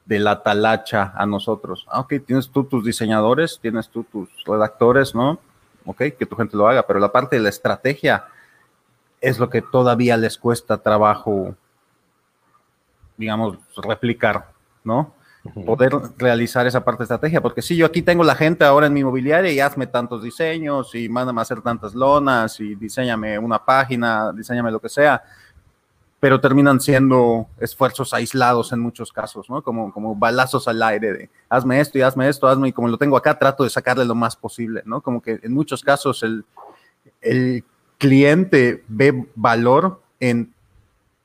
[0.06, 1.86] de la talacha a nosotros.
[1.90, 5.40] Ah, ok, tienes tú tus diseñadores, tienes tú tus redactores, ¿no?
[5.86, 8.26] Ok, que tu gente lo haga, pero la parte de la estrategia
[9.22, 11.56] es lo que todavía les cuesta trabajo,
[13.18, 14.52] digamos, replicar,
[14.84, 15.14] ¿no?
[15.66, 18.94] Poder realizar esa parte de estrategia, porque si yo aquí tengo la gente ahora en
[18.94, 23.66] mi inmobiliaria y hazme tantos diseños y mándame a hacer tantas lonas y diseñame una
[23.66, 25.24] página, diseñame lo que sea,
[26.20, 29.64] pero terminan siendo esfuerzos aislados en muchos casos, ¿no?
[29.64, 33.00] Como, como balazos al aire de hazme esto y hazme esto, hazme, y como lo
[33.00, 35.02] tengo acá, trato de sacarle lo más posible, ¿no?
[35.02, 36.46] Como que en muchos casos el,
[37.20, 37.64] el
[37.98, 40.54] cliente ve valor en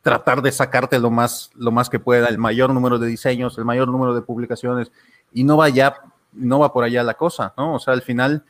[0.07, 3.65] tratar de sacarte lo más, lo más que pueda, el mayor número de diseños, el
[3.65, 4.93] mayor número de publicaciones,
[5.33, 5.97] y no va ya,
[6.33, 7.75] no va por allá la cosa, ¿no?
[7.75, 8.45] O sea, al final,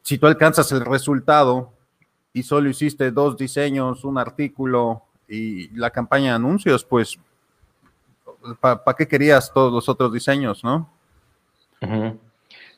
[0.00, 1.70] si tú alcanzas el resultado
[2.32, 7.18] y solo hiciste dos diseños, un artículo, y la campaña de anuncios, pues,
[8.58, 10.88] ¿para qué querías todos los otros diseños, no?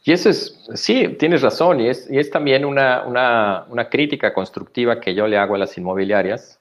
[0.03, 4.35] Y eso es, sí, tienes razón, y es, y es también una, una, una, crítica
[4.35, 6.60] constructiva que yo le hago a las inmobiliarias,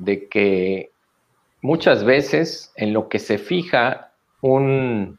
[0.00, 0.90] de que
[1.62, 5.18] muchas veces en lo que se fija un,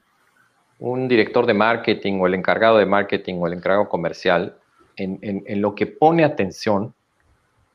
[0.80, 4.58] un director de marketing o el encargado de marketing o el encargado comercial,
[4.98, 6.94] en, en, lo que pone atención,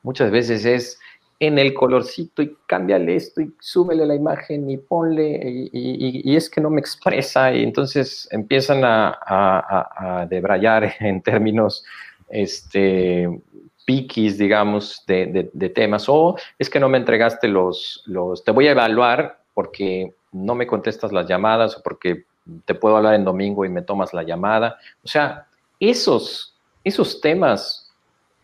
[0.02, 1.00] muchas veces es
[1.40, 6.60] en el colorcito y cámbiale esto y súbele la imagen y ponle y, es que
[6.60, 11.84] no me expresa y entonces empiezan a, a, debrayar en términos
[12.28, 13.28] este,
[13.86, 18.72] piquis, digamos, de, temas o es que no me entregaste los, los, te voy a
[18.72, 22.24] evaluar porque no me contestas las llamadas o porque
[22.66, 24.76] te puedo hablar en domingo y me tomas la llamada.
[25.02, 25.46] O sea,
[25.80, 27.90] esos, esos temas,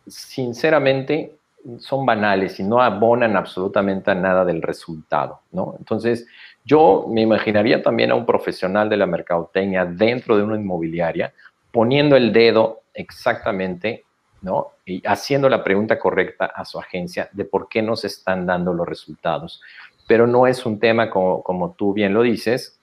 [0.06, 1.34] sinceramente,
[1.78, 5.76] son banales y no abonan absolutamente a nada del resultado, ¿no?
[5.78, 6.26] Entonces,
[6.64, 11.32] yo me imaginaría también a un profesional de la mercadotecnia dentro de una inmobiliaria
[11.70, 14.04] poniendo el dedo exactamente,
[14.42, 14.72] ¿no?
[14.84, 18.74] Y haciendo la pregunta correcta a su agencia de por qué no se están dando
[18.74, 19.62] los resultados.
[20.06, 22.78] Pero no es un tema, como, como tú bien lo dices,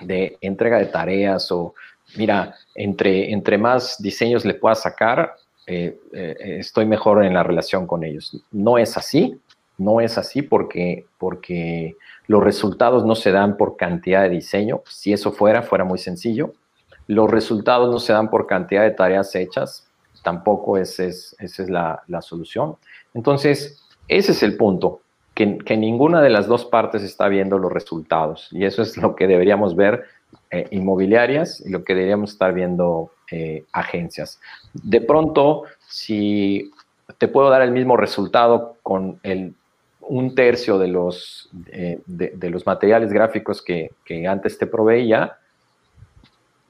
[0.00, 1.74] de entrega de tareas o,
[2.16, 5.34] mira, entre, entre más diseños le puedas sacar,
[5.66, 8.40] eh, eh, estoy mejor en la relación con ellos.
[8.52, 9.40] No es así,
[9.78, 14.82] no es así porque, porque los resultados no se dan por cantidad de diseño.
[14.86, 16.52] Si eso fuera, fuera muy sencillo.
[17.06, 19.88] Los resultados no se dan por cantidad de tareas hechas.
[20.24, 22.76] Tampoco esa es, es la, la, solución.
[23.14, 25.02] Entonces, ese es el punto,
[25.34, 28.48] que, que, ninguna de las dos partes está viendo los resultados.
[28.50, 30.04] Y eso es lo que deberíamos ver
[30.50, 34.40] eh, inmobiliarias y lo que deberíamos estar viendo eh, agencias.
[34.72, 36.70] De pronto, si
[37.18, 39.54] te puedo dar el mismo resultado con el,
[40.00, 43.90] un tercio de los, eh, de, los materiales gráficos que,
[44.28, 45.38] antes te proveía,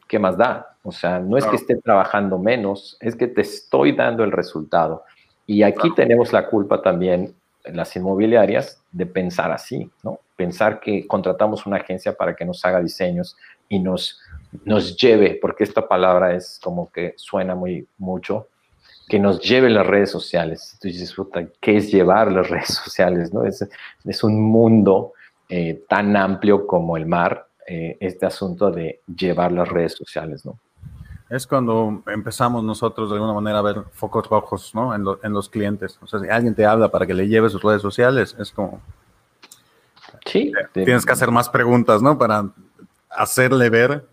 [0.09, 0.77] ¿qué más da?
[0.83, 5.05] O sea, no es que esté trabajando menos, es que te estoy dando el resultado.
[5.47, 10.21] Y aquí tenemos la culpa también en las inmobiliarias de pensar así, ¿no?
[10.37, 13.37] Pensar que contratamos una agencia para que nos haga diseños
[13.69, 14.21] y nos
[14.65, 18.49] nos lleve, porque esta palabra es como que suena muy mucho,
[19.09, 20.79] que nos lleve las redes sociales.
[20.81, 21.15] Tú dices,
[21.61, 23.33] ¿qué es llevar las redes sociales?
[23.33, 23.45] ¿no?
[23.45, 23.67] Es,
[24.05, 25.13] es un mundo
[25.49, 30.59] eh, tan amplio como el mar, eh, este asunto de llevar las redes sociales, ¿no?
[31.31, 34.95] Es cuando empezamos nosotros de alguna manera a ver focos rojos, ¿no?
[34.95, 35.99] En, en los clientes.
[36.03, 38.81] O sea, si alguien te habla para que le lleve sus redes sociales, es como...
[40.27, 40.53] Sí.
[40.73, 42.19] Tienes que hacer más preguntas, ¿no?
[42.19, 42.51] Para
[43.11, 44.07] hacerle ver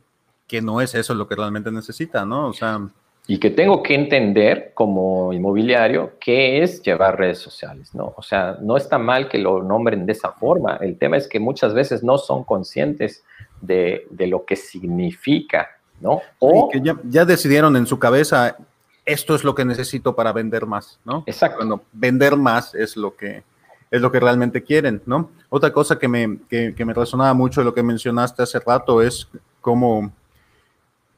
[0.47, 2.47] que no es eso lo que realmente necesita, ¿no?
[2.47, 2.79] O sea...
[3.27, 8.13] Y que tengo que entender como inmobiliario qué es llevar redes sociales, ¿no?
[8.17, 10.77] O sea, no está mal que lo nombren de esa forma.
[10.81, 13.23] El tema es que muchas veces no son conscientes
[13.61, 15.69] de, de lo que significa,
[16.01, 16.21] ¿no?
[16.39, 18.57] O que ya, ya, decidieron en su cabeza,
[19.05, 21.23] esto es lo que necesito para vender más, ¿no?
[21.27, 21.57] Exacto.
[21.57, 23.43] Cuando vender más es lo que,
[23.91, 25.29] es lo que realmente quieren, ¿no?
[25.49, 29.01] Otra cosa que me, que, que me resonaba mucho de lo que mencionaste hace rato
[29.01, 29.27] es
[29.61, 30.11] cómo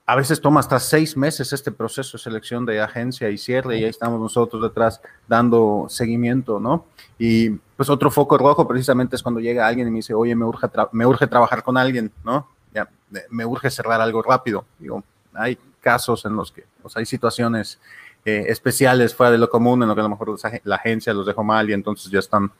[0.05, 3.83] a veces toma hasta seis meses este proceso de selección de agencia y cierre y
[3.83, 6.85] ahí estamos nosotros detrás dando seguimiento, ¿no?
[7.17, 10.45] Y pues otro foco rojo precisamente es cuando llega alguien y me dice, oye, me
[10.45, 12.49] urge, me urge trabajar con alguien, ¿no?
[12.73, 12.89] Ya,
[13.29, 14.65] me urge cerrar algo rápido.
[14.77, 17.79] Digo, hay casos en los que, o sea, hay situaciones
[18.25, 20.35] eh, especiales fuera de lo común en lo que a lo mejor
[20.65, 22.51] la agencia los dejó mal y entonces ya están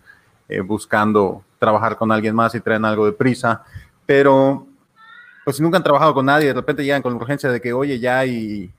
[0.48, 3.64] eh, buscando trabajar con alguien más y traen algo de prisa,
[4.06, 4.68] pero
[5.44, 7.74] pues si nunca han trabajado con nadie, de repente llegan con la urgencia de que,
[7.74, 8.72] oye, ya y,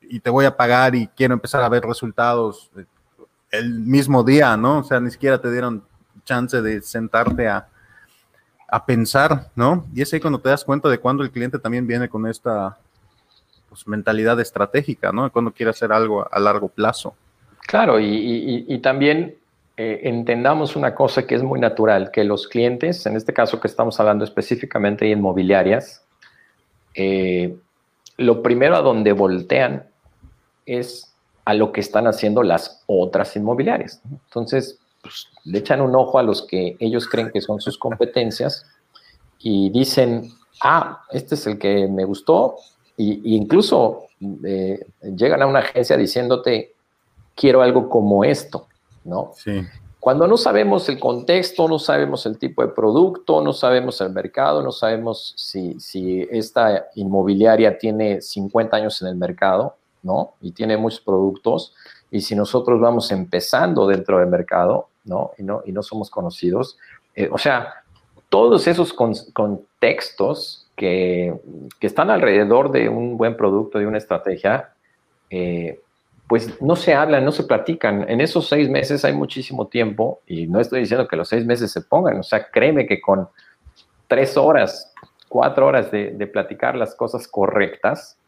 [0.00, 2.84] y te voy a pagar y quiero empezar a ver resultados eh,
[3.50, 4.78] el mismo día, ¿no?
[4.78, 5.84] O sea, ni siquiera te dieron
[6.24, 7.68] chance de sentarte a,
[8.68, 9.86] a pensar, ¿no?
[9.94, 12.78] Y es ahí cuando te das cuenta de cuando el cliente también viene con esta
[13.68, 15.30] pues, mentalidad estratégica, ¿no?
[15.30, 17.14] Cuando quiere hacer algo a largo plazo.
[17.60, 19.36] Claro, y, y, y también
[19.76, 23.66] eh, entendamos una cosa que es muy natural, que los clientes, en este caso que
[23.66, 26.04] estamos hablando específicamente de inmobiliarias,
[26.94, 27.56] eh,
[28.16, 29.86] lo primero a donde voltean
[30.64, 31.12] es
[31.44, 34.00] a lo que están haciendo las otras inmobiliarias.
[34.08, 38.64] Entonces, pues, le echan un ojo a los que ellos creen que son sus competencias
[39.40, 40.30] y dicen,
[40.62, 42.56] ah, este es el que me gustó,
[42.96, 44.04] y, incluso
[44.44, 46.74] eh, llegan a una agencia diciéndote,
[47.34, 48.68] quiero algo como esto.
[49.04, 49.32] ¿No?
[49.34, 49.62] Sí.
[50.04, 54.62] Cuando no sabemos el contexto, no sabemos el tipo de producto, no sabemos el mercado,
[54.62, 60.34] no sabemos si, si esta inmobiliaria tiene 50 años en el mercado, ¿no?
[60.42, 61.72] Y tiene muchos productos,
[62.10, 65.30] y si nosotros vamos empezando dentro del mercado, ¿no?
[65.38, 66.76] Y no, y no somos conocidos,
[67.14, 67.72] eh, o sea,
[68.28, 71.40] todos esos contextos que,
[71.80, 74.74] que, están alrededor de un buen producto, de una estrategia,
[75.30, 75.80] eh,
[76.28, 78.08] pues no se hablan, no se platican.
[78.08, 81.70] En esos seis meses hay muchísimo tiempo y no estoy diciendo que los seis meses
[81.70, 83.28] se pongan, o sea, créeme que con
[84.08, 84.92] tres horas,
[85.28, 88.18] cuatro horas de, platicar las cosas correctas,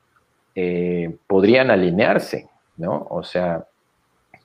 [0.54, 3.06] eh, podrían alinearse, ¿no?
[3.11, 3.66] O sea,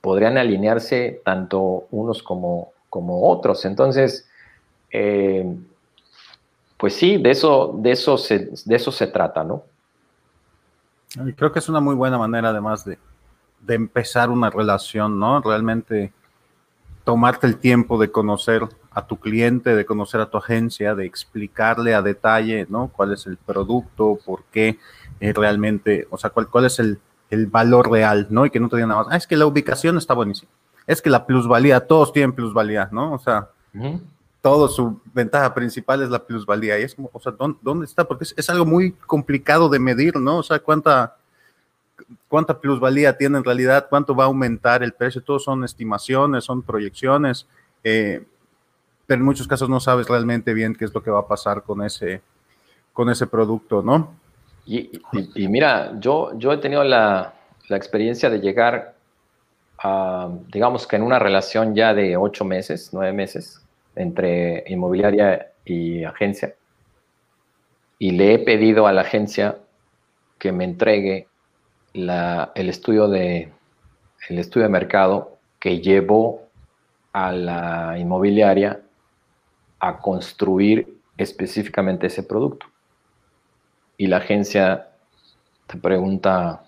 [0.02, 3.66] podrían alinearse tanto unos como, como otros.
[3.66, 4.30] Entonces,
[4.92, 5.46] eh,
[6.78, 9.64] pues sí, de eso, de, eso de eso se trata, ¿no?
[11.36, 12.98] Creo que es una muy buena manera además de,
[13.62, 15.42] de empezar una relación, ¿no?
[15.42, 16.12] Realmente
[17.04, 21.94] tomarte el tiempo de conocer a tu cliente, de conocer a tu agencia, de explicarle
[21.94, 22.90] a detalle, ¿no?
[22.90, 24.80] Cuál es el producto, por qué
[25.20, 28.46] eh, realmente, o sea, cuál, cuál es el, el, valor real, ¿no?
[28.46, 30.52] Y que no te digan nada más, ah, es que la ubicación está buenísima,
[30.86, 33.14] es que la plusvalía, todos tienen plusvalía, ¿no?
[33.14, 33.50] O sea,
[34.42, 36.80] todo su ventaja principal es la plusvalía.
[36.80, 38.06] Y es como, o sea, ¿dónde, dónde está?
[38.06, 40.38] Porque es, es, algo muy complicado de medir, ¿no?
[40.38, 41.16] O sea, cuánta
[42.28, 46.62] cuánta plusvalía tiene en realidad, cuánto va a aumentar el precio, todos son estimaciones, son
[46.62, 47.48] proyecciones,
[47.84, 48.24] eh,
[49.06, 51.64] pero en muchos casos no sabes realmente bien qué es lo que va a pasar
[51.64, 52.22] con ese,
[52.94, 54.16] con ese producto, ¿no?
[54.66, 55.02] Y,
[55.50, 57.34] mira, yo, yo he tenido la,
[57.68, 58.94] la, experiencia de llegar
[59.80, 63.62] a, digamos que en una relación ya de ocho meses, nueve meses,
[63.96, 66.56] entre inmobiliaria y agencia,
[67.98, 69.58] y le he pedido a la agencia
[70.38, 71.28] que me entregue
[71.94, 73.52] el, estudio de,
[74.30, 76.44] el estudio de mercado que llevó
[77.14, 78.82] a la inmobiliaria
[79.80, 82.68] a construir específicamente ese producto.
[83.98, 84.90] Y la agencia
[85.68, 86.64] te pregunta,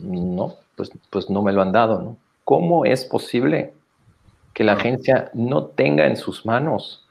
[0.00, 2.16] no, pues, pues no me lo han dado, ¿no?
[2.44, 3.72] ¿Cómo es posible
[4.52, 7.04] que la agencia no tenga en sus manos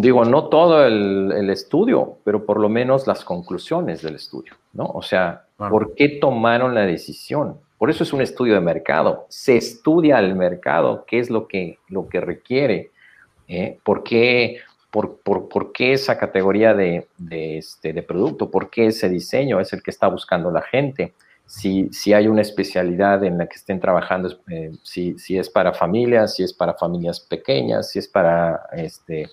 [0.00, 4.86] digo, no todo el, estudio, pero por lo menos las conclusiones del estudio, ¿no?
[4.86, 7.58] O sea, ¿por qué tomaron la decisión?
[7.78, 9.26] Por eso es un estudio de mercado.
[9.28, 12.90] Se estudia el mercado, qué es lo que, lo que requiere,
[13.48, 13.78] ¿eh?
[13.82, 19.08] ¿Por, qué, por, por, qué esa categoría de, de, este, de producto, por qué ese
[19.08, 21.14] diseño es el que está buscando la gente.
[21.46, 25.74] Si, si, hay una especialidad en la que estén trabajando, eh, si, si, es para
[25.74, 29.28] familias, si es para familias pequeñas, si es para este,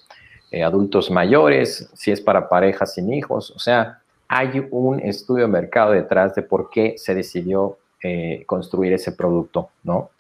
[0.52, 3.52] eh, adultos mayores, si es para parejas sin hijos.
[3.52, 8.94] O sea, hay un estudio de mercado detrás de por qué se decidió eh, construir
[8.94, 10.12] ese producto, ¿no?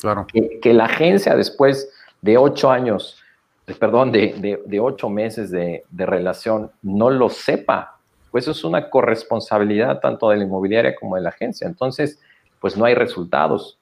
[0.00, 0.26] Claro.
[0.26, 1.92] Que, la agencia después
[2.22, 3.22] de ocho años,
[3.66, 7.98] eh, perdón, de, de, ocho meses de, de, relación no lo sepa,
[8.30, 11.66] pues eso es una corresponsabilidad tanto de la inmobiliaria como de la agencia.
[11.66, 12.18] Entonces,
[12.60, 13.78] pues no hay resultados.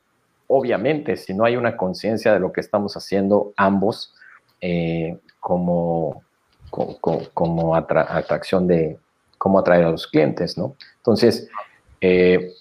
[0.49, 4.14] Obviamente, si no hay una conciencia de lo que estamos haciendo ambos,
[4.61, 6.22] eh, como,
[6.70, 8.99] como, atracción de
[9.39, 10.74] cómo atraer a los clientes, ¿no?
[10.99, 11.49] Entonces,
[12.01, 12.53] eh,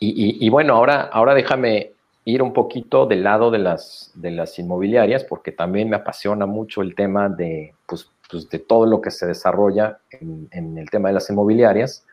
[0.00, 1.92] y, bueno, ahora, ahora déjame
[2.24, 6.82] ir un poquito del lado de las, de las inmobiliarias, porque también me apasiona mucho
[6.82, 11.14] el tema de, pues, pues, de todo lo que se desarrolla en, el tema de
[11.14, 12.04] las inmobiliarias.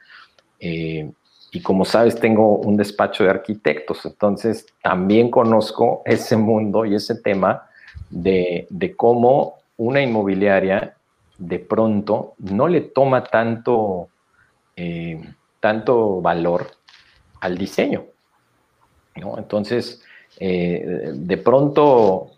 [0.60, 1.12] Eh,
[1.52, 7.16] y como sabes, tengo un despacho de arquitectos, entonces también conozco ese mundo y ese
[7.16, 7.70] tema
[8.10, 10.95] de, cómo una inmobiliaria
[11.38, 14.10] de pronto no le toma tanto,
[14.76, 15.22] eh,
[15.60, 16.68] tanto valor
[17.42, 18.06] al diseño.
[19.16, 19.38] ¿no?
[19.38, 20.02] Entonces,
[20.40, 22.32] eh, de pronto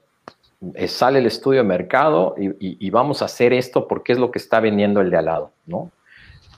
[0.74, 4.39] eh, sale el estudio de mercado y, vamos a hacer esto porque es lo que
[4.39, 5.91] está vendiendo el de al lado, ¿no?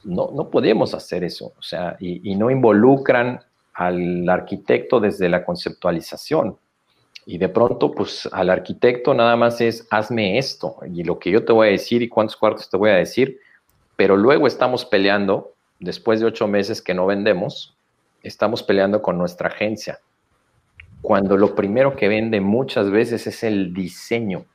[0.06, 3.42] No, no podemos hacer eso, o sea, y, no involucran
[3.74, 6.58] al arquitecto desde la conceptualización.
[7.30, 11.46] Y de pronto, pues al arquitecto nada más es, hazme esto, y lo que yo
[11.46, 13.40] te voy a decir y cuántos cuartos te voy a decir,
[13.96, 17.78] pero luego estamos peleando, después de ocho meses que no vendemos,
[18.24, 20.00] estamos peleando con nuestra agencia
[21.02, 24.46] cuando lo primero que vende muchas veces es el diseño.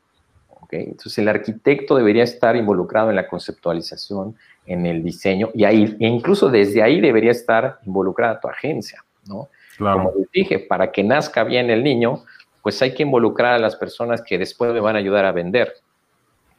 [0.71, 4.35] Entonces el arquitecto debería estar involucrado en la conceptualización,
[4.67, 9.05] en el diseño, y ahí, e incluso desde ahí debería estar involucrada tu agencia.
[9.29, 9.49] ¿no?
[9.79, 12.25] Como les dije, para que nazca bien el niño,
[12.65, 15.75] pues hay que involucrar a las personas que después me van a ayudar a vender.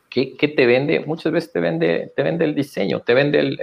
[0.07, 0.99] ¿Qué, te vende?
[0.99, 3.57] Muchas veces te vende, te vende el diseño, te vende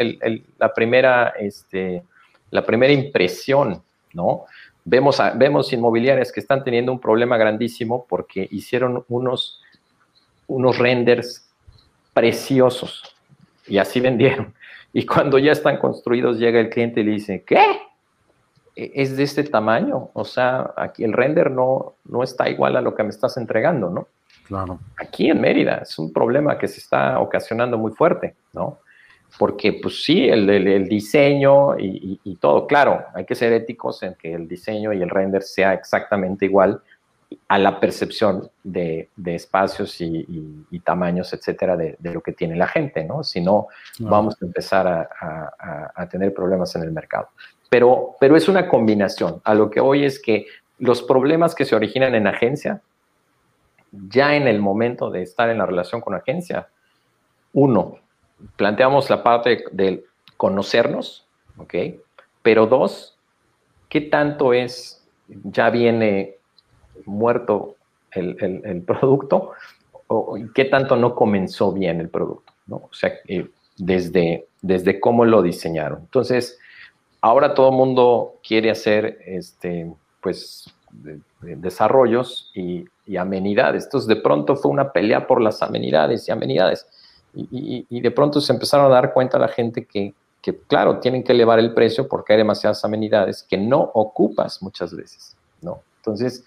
[0.58, 2.02] la, primera, este,
[2.50, 3.80] la primera impresión,
[4.12, 4.46] ¿no?
[4.84, 9.62] Vemos, vemos inmobiliarias que están teniendo un problema grandísimo porque hicieron unos,
[10.48, 11.48] unos renders
[12.12, 13.04] preciosos
[13.68, 14.52] y así vendieron.
[14.92, 17.64] Y cuando ya están construidos, llega el cliente y le dice, ¿qué?
[18.76, 20.10] E, es de este tamaño.
[20.12, 23.90] O sea, aquí el render no, no está igual a lo que me estás entregando,
[23.90, 24.08] ¿no?
[24.46, 24.80] Claro.
[24.98, 28.78] Aquí en Mérida es un problema que se está ocasionando muy fuerte, ¿no?
[29.38, 34.34] porque pues sí, el, el, diseño y, todo, claro, hay que ser éticos en que
[34.34, 36.82] el diseño y el render sea exactamente igual
[37.48, 40.26] a la percepción de, de espacios y,
[40.70, 43.24] y, tamaños, etcétera, de, de, lo que tiene la gente, ¿no?
[43.24, 43.68] Si no,
[44.00, 47.28] vamos a empezar a, a, a, tener problemas en el mercado.
[47.72, 49.40] Pero, pero es una combinación.
[49.44, 50.44] A lo que hoy es que
[50.78, 52.82] los problemas que se originan en agencia,
[53.90, 56.68] ya en el momento de estar en la relación con agencia,
[57.54, 57.96] uno,
[58.56, 60.04] planteamos la parte de
[60.36, 61.74] conocernos, ¿ok?
[62.42, 63.16] Pero dos,
[63.88, 66.36] ¿qué tanto es, ya viene
[67.06, 67.76] muerto
[68.10, 69.52] el, producto
[70.08, 72.76] o qué tanto no comenzó bien el producto, ¿no?
[72.76, 73.48] O sea, eh,
[73.78, 76.00] desde, desde cómo lo diseñaron.
[76.00, 76.58] Entonces,
[77.22, 80.70] ahora todo el mundo quiere hacer, este, pues,
[81.40, 83.84] desarrollos y, y amenidades.
[83.84, 86.86] Entonces, de pronto fue una pelea por las amenidades y amenidades
[87.34, 90.14] y, de pronto se empezaron a dar cuenta la gente que,
[90.66, 95.36] claro, tienen que elevar el precio porque hay demasiadas amenidades que no ocupas muchas veces,
[95.60, 95.82] ¿no?
[95.98, 96.44] Entonces,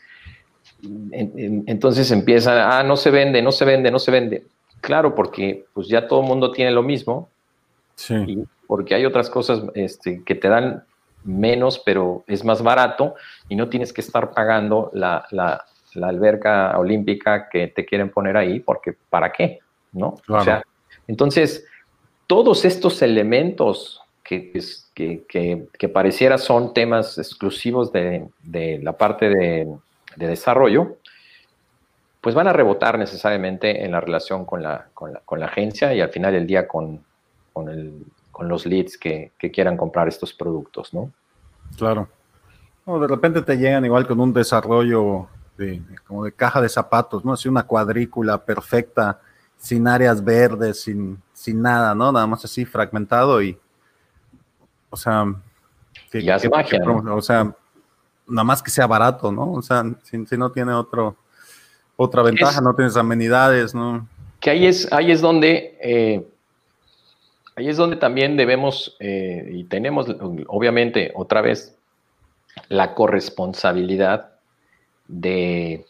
[1.12, 4.46] entonces empieza, ah, no se vende, no se vende, no se vende.
[4.82, 7.30] Claro, porque pues ya todo el mundo tiene lo mismo.
[7.96, 8.46] Sí.
[8.68, 10.84] Porque hay otras cosas este, que te dan
[11.24, 13.16] menos, pero es más barato
[13.50, 18.38] y no tienes que estar pagando la, la, la alberca olímpica que te quieren poner
[18.38, 19.60] ahí, porque ¿para qué?
[19.92, 20.16] ¿No?
[20.26, 20.42] Claro.
[20.42, 20.64] O sea,
[21.08, 21.66] entonces,
[22.28, 24.52] todos estos elementos que,
[25.78, 28.28] que, pareciera son temas exclusivos de,
[28.82, 29.68] la parte de,
[30.16, 30.98] desarrollo,
[32.22, 34.90] pues van a rebotar necesariamente en la relación con la,
[35.44, 37.04] agencia y al final del día con,
[38.42, 41.12] los leads que, quieran comprar estos productos, ¿no?
[41.78, 42.08] Claro.
[42.86, 45.28] de repente te llegan igual con un desarrollo
[45.58, 47.34] de, como de caja de zapatos, ¿no?
[47.34, 49.20] Así una cuadrícula perfecta
[49.58, 52.12] sin áreas verdes, sin, sin nada, ¿no?
[52.12, 53.58] Nada más así fragmentado y,
[54.90, 55.26] o sea,
[56.12, 57.56] que, ya es magia, o sea,
[58.28, 59.54] nada más que sea barato, ¿no?
[59.54, 61.16] O sea, si, no tiene otro,
[61.96, 64.08] otra ventaja, no tienes amenidades, ¿no?
[64.40, 66.28] Que ahí es, ahí es donde, eh,
[67.56, 70.08] ahí es donde también debemos eh, y tenemos,
[70.48, 71.78] obviamente, otra vez,
[72.70, 74.32] la corresponsabilidad
[75.08, 75.86] de,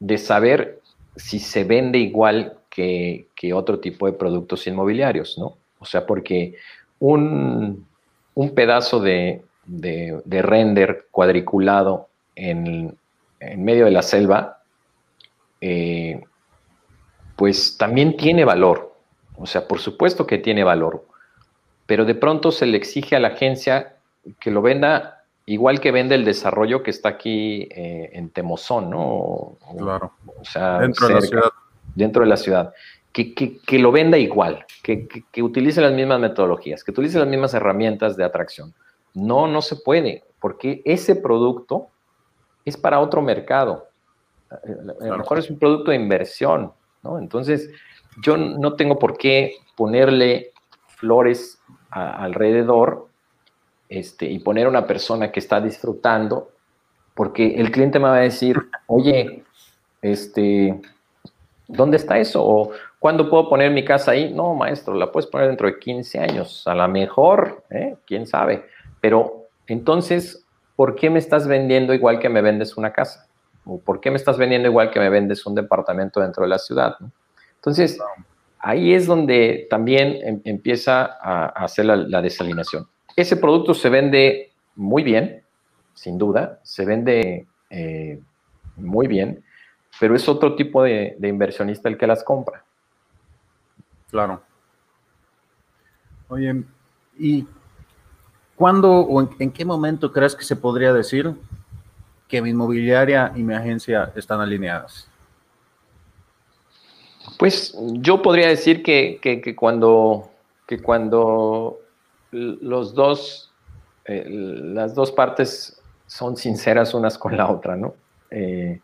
[0.00, 0.80] de saber
[1.16, 5.56] si se vende igual que, otro tipo de productos inmobiliarios, ¿no?
[5.78, 6.56] O sea, porque
[6.98, 7.86] un,
[8.54, 9.42] pedazo de,
[10.28, 12.96] render cuadriculado en,
[13.56, 14.62] medio de la selva,
[15.60, 16.22] eh,
[17.36, 18.85] pues también tiene valor.
[19.38, 21.04] O sea, por supuesto que tiene valor,
[21.86, 23.96] pero de pronto se le exige a la agencia
[24.40, 25.16] que lo venda
[25.46, 29.56] igual que vende el desarrollo que está aquí eh, en Temozón, ¿no?
[29.78, 30.12] claro.
[30.40, 31.50] O sea, dentro de la ciudad.
[31.94, 32.74] Dentro de la ciudad.
[33.12, 37.54] Que, que, lo venda igual, que, que, utilice las mismas metodologías, que utilice las mismas
[37.54, 38.74] herramientas de atracción.
[39.14, 41.86] No, no se puede, porque ese producto
[42.66, 43.88] es para otro mercado.
[44.50, 46.72] A lo mejor es un producto de inversión,
[47.02, 47.18] ¿no?
[47.18, 47.70] Entonces,
[48.22, 50.52] yo no tengo por qué ponerle
[50.88, 51.60] flores
[51.90, 53.08] alrededor
[53.88, 56.50] este, y poner una persona que está disfrutando,
[57.14, 59.44] porque el cliente me va a decir, oye,
[60.02, 60.80] este,
[61.68, 62.44] ¿dónde está eso?
[62.44, 64.32] O ¿cuándo puedo poner mi casa ahí?
[64.32, 67.96] No, maestro, la puedes poner dentro de 15 años, a lo mejor, ¿eh?
[68.06, 68.66] quién sabe.
[69.00, 70.44] Pero entonces,
[70.74, 73.28] ¿por qué me estás vendiendo igual que me vendes una casa?
[73.64, 76.58] ¿O por qué me estás vendiendo igual que me vendes un departamento dentro de la
[76.58, 76.96] ciudad?
[77.66, 77.98] Entonces,
[78.60, 82.86] ahí es donde también em, empieza a, hacer la, desalineación.
[83.16, 85.42] Ese producto se vende muy bien,
[85.92, 88.20] sin duda, se vende eh,
[88.76, 89.42] muy bien,
[89.98, 92.62] pero es otro tipo de, inversionista el que las compra.
[94.12, 94.40] Claro.
[96.28, 96.62] Oye,
[97.18, 97.48] ¿y
[98.54, 101.34] cuándo o en, en, qué momento crees que se podría decir
[102.28, 105.10] que mi inmobiliaria y mi agencia están alineadas?
[107.38, 110.30] Pues yo podría decir que, cuando,
[110.66, 111.80] que cuando
[112.30, 113.52] los dos,
[114.04, 117.94] eh, las dos partes son sinceras unas con la otra, ¿no?
[118.30, 118.80] Eh,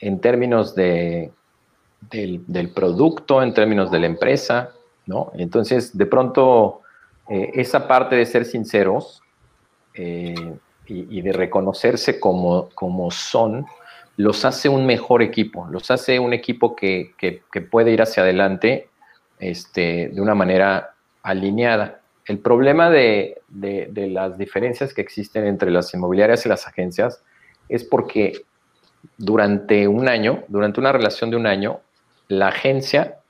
[0.00, 1.30] en términos de,
[2.10, 4.70] del, producto, en términos de la empresa,
[5.06, 5.30] ¿no?
[5.34, 6.80] Entonces, de pronto,
[7.28, 9.22] eh, esa parte de ser sinceros
[9.94, 13.66] y, de reconocerse como, como son,
[14.20, 17.14] los hace un mejor equipo, los hace un equipo que,
[17.70, 18.90] puede ir hacia adelante
[19.38, 22.02] este, de una manera alineada.
[22.26, 27.22] El problema de, las diferencias que existen entre las inmobiliarias y las agencias
[27.70, 28.42] es porque
[29.16, 31.80] durante un año, durante una relación de un año,
[32.28, 33.20] la agencia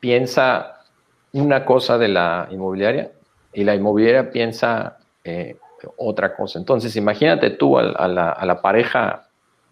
[0.00, 0.84] piensa
[1.32, 3.12] una cosa de la inmobiliaria
[3.52, 5.58] y la inmobiliaria piensa eh,
[5.96, 6.58] otra cosa.
[6.58, 9.28] Entonces, imagínate tú a, la, pareja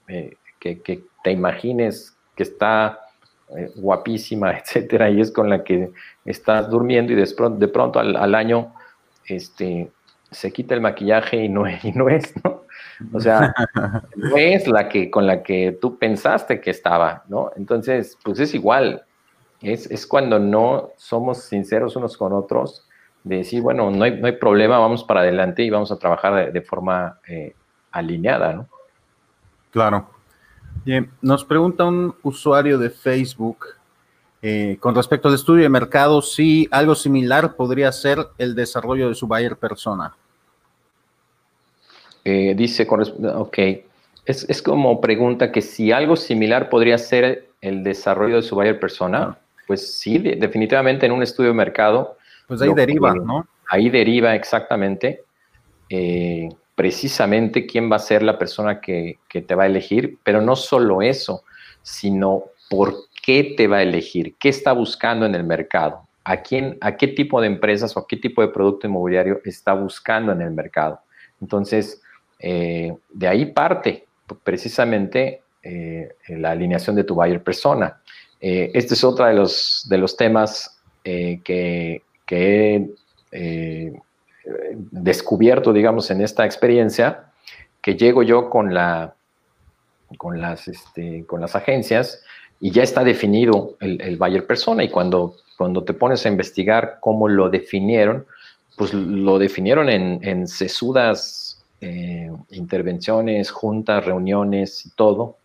[0.09, 3.01] eh, que, te imagines que está
[3.57, 5.91] eh, guapísima, etcétera, y es con la que
[6.25, 8.75] estás durmiendo y de pronto, de pronto al, año
[9.27, 9.91] este,
[10.31, 12.65] se quita el maquillaje y no, no es, ¿no?
[13.13, 13.55] O sea,
[14.17, 17.51] no es la que con la que tú pensaste que estaba, ¿no?
[17.57, 19.05] Entonces, pues es igual.
[19.63, 22.86] Es, es cuando no somos sinceros unos con otros
[23.27, 26.53] de decir, bueno, no hay, no hay problema, vamos para adelante y vamos a trabajar
[26.53, 27.55] de, forma eh,
[27.91, 28.69] alineada, ¿no?
[29.73, 30.09] Claro.
[30.85, 33.67] Bien, nos pregunta un usuario de Facebook
[34.43, 39.17] eh, con respecto al estudio de mercado, si algo similar podría ser el desarrollo de
[39.17, 40.15] su buyer persona.
[42.25, 43.59] Eh, dice, ok,
[44.25, 48.79] es, es, como pregunta que si algo similar podría ser el desarrollo de su buyer
[48.79, 52.16] persona, pues sí, definitivamente en un estudio de mercado
[52.47, 53.47] pues ahí deriva, ¿no?
[53.69, 55.25] Ahí deriva exactamente,
[55.89, 60.57] eh, precisamente quién va a ser la persona que, te va a elegir, pero no
[60.57, 61.43] solo eso,
[61.83, 66.79] sino por qué te va a elegir, qué está buscando en el mercado, a, quién,
[66.81, 70.43] a qué tipo de empresas o a qué tipo de producto inmobiliario está buscando en
[70.43, 71.01] el mercado.
[71.41, 72.03] Entonces,
[72.39, 74.07] eh, de ahí parte
[74.43, 78.01] precisamente eh, la alineación de tu buyer persona.
[78.41, 82.91] este es otro de los, de los temas que, que he
[83.33, 83.93] eh,
[84.91, 87.31] descubierto, digamos, en esta experiencia,
[87.81, 89.15] que llego yo con, la,
[90.19, 92.23] con, las, este, con las agencias
[92.61, 94.83] y ya está definido el, el buyer persona.
[94.85, 98.27] Y cuando, cuando te pones a investigar cómo lo definieron,
[98.77, 105.37] pues lo definieron en, en sesudas eh, intervenciones, juntas, reuniones y todo,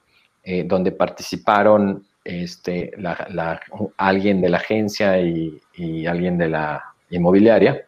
[0.43, 2.91] eh, donde participaron este,
[3.97, 5.59] alguien de la agencia y,
[6.05, 7.85] alguien de la inmobiliaria,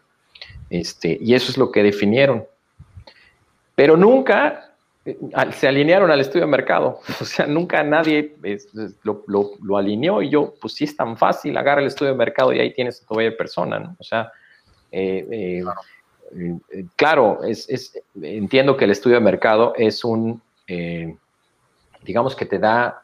[0.69, 2.45] este, y eso es lo que definieron.
[3.75, 4.75] Pero nunca
[5.05, 5.17] eh,
[5.51, 8.35] se alinearon al estudio de mercado, o sea, nunca nadie
[9.03, 12.59] lo, alineó y yo, pues sí es tan fácil, agarra el estudio de mercado y
[12.59, 13.95] ahí tienes a tu persona, ¿no?
[13.99, 14.31] O sea,
[14.91, 15.61] eh,
[16.31, 20.41] eh, claro, es, entiendo que el estudio de mercado es un,
[22.03, 23.02] digamos que te da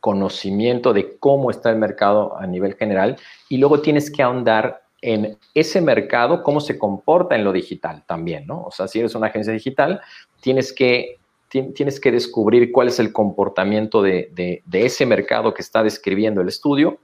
[0.00, 3.16] conocimiento de cómo está el mercado a nivel general
[3.48, 8.46] y luego tienes que ahondar en ese mercado, cómo se comporta en lo digital también,
[8.46, 8.64] ¿no?
[8.64, 10.00] O sea, si eres una agencia digital,
[10.40, 16.40] tienes que, tienes que descubrir cuál es el comportamiento de, ese mercado que está describiendo
[16.40, 16.98] el estudio,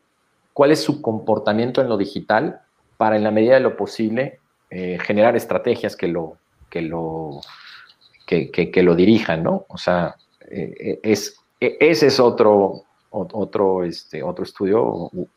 [0.52, 2.60] cuál es su comportamiento en lo digital
[2.96, 4.40] para, en la medida de lo posible,
[4.70, 6.36] eh, generar estrategias que lo,
[6.68, 7.40] que lo,
[8.26, 9.64] que, lo dirijan, ¿no?
[9.68, 10.16] O sea,
[10.50, 12.85] eh, es, e, ese es otro,
[13.16, 15.28] otro, este, otro estudio u,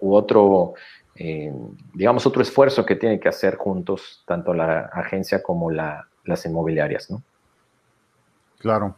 [0.00, 0.74] otro,
[1.14, 1.52] eh,
[1.94, 7.22] digamos, otro esfuerzo que tienen que hacer juntos tanto la agencia como las inmobiliarias, ¿no?
[8.58, 8.96] Claro.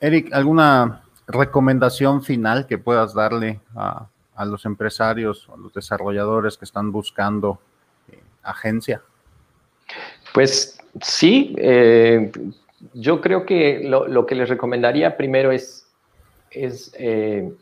[0.00, 4.08] Eric, ¿alguna recomendación final que puedas darle a,
[4.46, 7.58] los empresarios o a los desarrolladores que están buscando
[8.10, 9.02] eh, agencia?
[10.32, 12.32] Pues sí, eh,
[12.94, 15.86] yo creo que lo, que les recomendaría primero es,
[16.50, 17.52] es eh,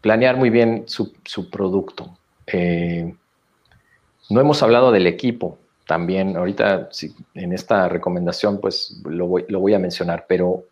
[0.00, 1.12] planear muy bien su,
[1.50, 2.16] producto.
[2.52, 6.88] no hemos hablado del equipo también, ahorita
[7.34, 10.64] en esta recomendación pues lo voy, a mencionar, pero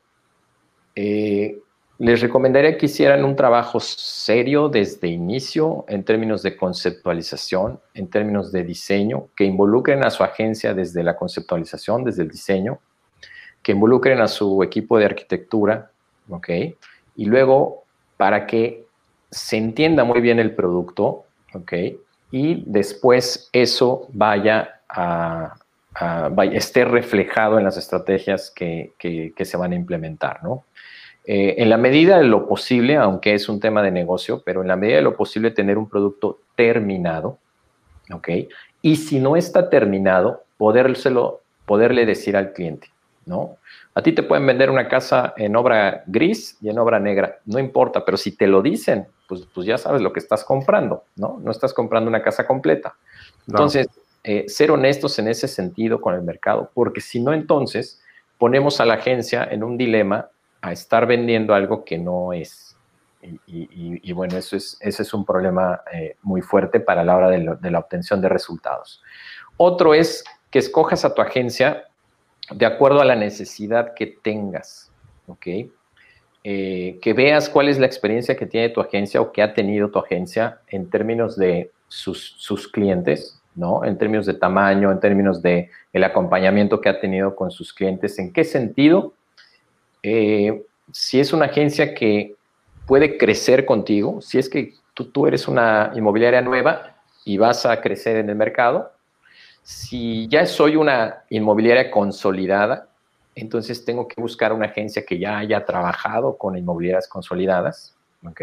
[1.98, 8.50] les recomendaría que hicieran un trabajo serio desde inicio en términos de conceptualización, en términos
[8.50, 12.80] de diseño, que involucren a su agencia desde la conceptualización, desde el diseño,
[13.62, 15.92] que involucren a su equipo de arquitectura,
[16.28, 16.48] ¿ok?
[17.16, 17.84] Y luego,
[18.16, 18.84] para que
[19.30, 21.72] se entienda muy bien el producto, ¿ok?
[22.30, 25.54] Y después eso vaya a,
[26.30, 30.64] vaya, esté reflejado en las estrategias que, que se van a implementar, ¿no?
[31.26, 34.68] Eh, en la medida de lo posible, aunque es un tema de negocio, pero en
[34.68, 37.38] la medida de lo posible tener un producto terminado,
[38.12, 38.28] ¿ok?
[38.82, 42.88] Y si no está terminado, podérselo, poderle decir al cliente,
[43.24, 43.56] ¿no?
[43.94, 47.60] A ti te pueden vender una casa en obra gris y en obra negra, no
[47.60, 51.38] importa, pero si te lo dicen, pues, pues ya sabes lo que estás comprando, ¿no?
[51.40, 52.96] No estás comprando una casa completa.
[53.46, 53.88] Entonces,
[54.24, 58.02] eh, ser honestos en ese sentido con el mercado, porque si no, entonces
[58.38, 60.28] ponemos a la agencia en un dilema
[60.60, 62.76] a estar vendiendo algo que no es.
[63.46, 67.70] Y, bueno, eso es, ese es un problema eh, muy fuerte para la hora de,
[67.70, 69.02] la obtención de resultados.
[69.56, 71.84] Otro es que escojas a tu agencia
[72.50, 74.90] de acuerdo a la necesidad que tengas,
[75.26, 75.46] ¿ok?
[76.46, 79.90] Eh, que veas cuál es la experiencia que tiene tu agencia o que ha tenido
[79.90, 83.84] tu agencia en términos de sus, sus clientes, ¿no?
[83.84, 88.18] En términos de tamaño, en términos de el acompañamiento que ha tenido con sus clientes,
[88.18, 89.14] en qué sentido
[90.06, 92.36] eh, si es una agencia que
[92.86, 98.16] puede crecer contigo, si es que tú, eres una inmobiliaria nueva y vas a crecer
[98.16, 98.92] en el mercado,
[99.64, 102.86] si ya soy una inmobiliaria consolidada,
[103.34, 108.40] entonces tengo que buscar una agencia que ya haya trabajado con inmobiliarias consolidadas, ¿ok?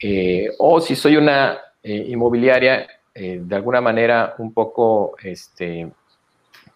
[0.00, 5.90] Eh, o si soy una eh, inmobiliaria de alguna manera un poco este,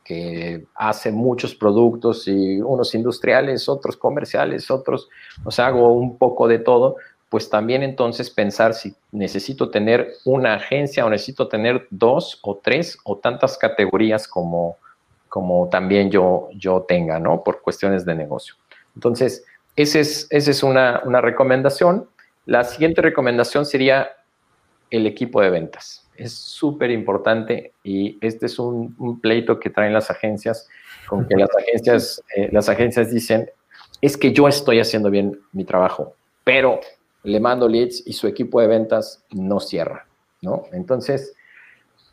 [0.05, 5.09] que hace muchos productos y unos industriales, otros comerciales, otros,
[5.45, 6.97] o sea, hago un poco de todo,
[7.33, 12.99] pues también entonces pensar si necesito tener una agencia o necesito tener dos o tres
[13.05, 14.76] o tantas categorías como,
[15.30, 17.43] como también yo, yo tenga, ¿no?
[17.43, 18.55] Por cuestiones de negocio.
[18.95, 22.07] Entonces, esa es, es una, una recomendación.
[22.45, 24.11] La siguiente recomendación sería
[24.91, 30.11] el equipo de ventas es súper importante y este es un, pleito que traen las
[30.11, 30.68] agencias,
[31.09, 33.51] con que las agencias, eh, las agencias dicen,
[34.01, 36.14] es que yo estoy haciendo bien mi trabajo,
[36.45, 36.80] pero
[37.23, 40.07] le mando leads y su equipo de ventas no cierra,
[40.41, 40.64] ¿no?
[40.73, 41.35] Entonces,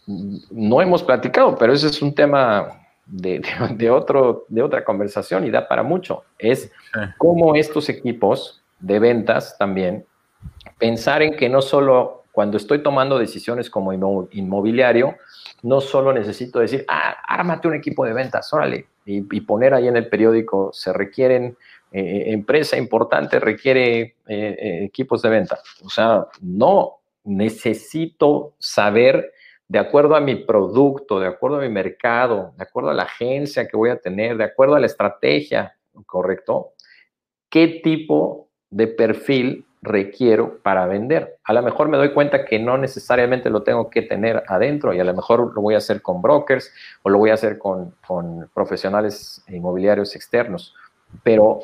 [0.05, 5.67] no hemos platicado, pero ese es un tema de, otro, de otra conversación y da
[5.67, 6.23] para mucho.
[6.37, 6.71] Es
[7.17, 10.05] cómo estos equipos de ventas también
[10.77, 13.93] pensar en que no solo cuando estoy tomando decisiones como
[14.31, 15.15] inmobiliario,
[15.61, 19.97] no solo necesito decir, ah, ármate un equipo de ventas, órale, y, poner ahí en
[19.97, 21.57] el periódico, se requieren,
[21.91, 25.59] eh, eh, empresa importante requiere eh, equipos de venta.
[25.83, 29.33] O sea, no, necesito saber,
[29.67, 33.67] de acuerdo a mi producto, de acuerdo a mi mercado, de acuerdo a la agencia
[33.67, 35.75] que voy a tener, de acuerdo a la estrategia,
[36.05, 36.73] ¿correcto?
[37.49, 41.37] ¿Qué tipo de perfil requiero para vender.
[41.43, 44.99] A lo mejor me doy cuenta que no necesariamente lo tengo que tener adentro y
[44.99, 46.71] a lo mejor lo voy a hacer con brokers
[47.03, 47.95] o lo voy a hacer con,
[48.53, 50.75] profesionales inmobiliarios externos.
[51.23, 51.61] Pero,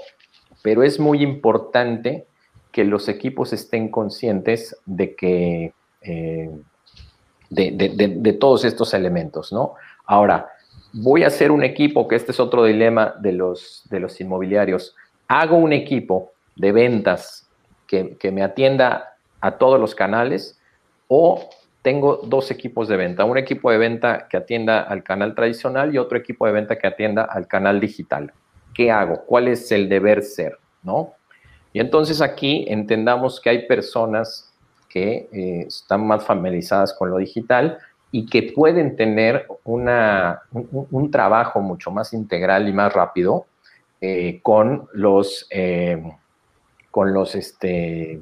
[0.66, 2.26] pero es muy importante
[2.72, 6.49] que los equipos estén conscientes de que eh,
[7.51, 9.76] de, todos estos elementos, ¿no?
[10.07, 10.49] Ahora,
[10.91, 14.95] voy a hacer un equipo, que este es otro dilema de los, de los inmobiliarios.
[15.28, 17.47] Hago un equipo de ventas
[17.86, 20.59] que, me atienda a todos los canales
[21.07, 21.47] o
[21.84, 25.99] tengo dos equipos de venta, un equipo de venta que atienda al canal tradicional y
[25.99, 28.34] otro equipo de venta que atienda al canal digital.
[28.76, 29.24] ¿Qué hago?
[29.26, 30.60] ¿Cuál es el deber ser?
[30.84, 31.14] ¿No?
[31.74, 34.54] Y entonces aquí entendamos que hay personas
[34.90, 37.80] que eh, están más familiarizadas con lo digital
[38.12, 43.46] y que pueden tener una, un, trabajo mucho más integral y más rápido
[44.02, 45.48] eh, con los...
[45.50, 46.02] Eh,
[46.92, 48.22] con los, este,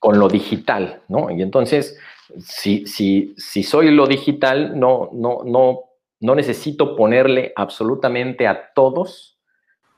[0.00, 1.30] con lo digital, ¿no?
[1.30, 1.96] Y entonces,
[2.38, 5.80] si, si, si soy lo digital, no, no, no,
[6.22, 9.36] no necesito ponerle absolutamente a todos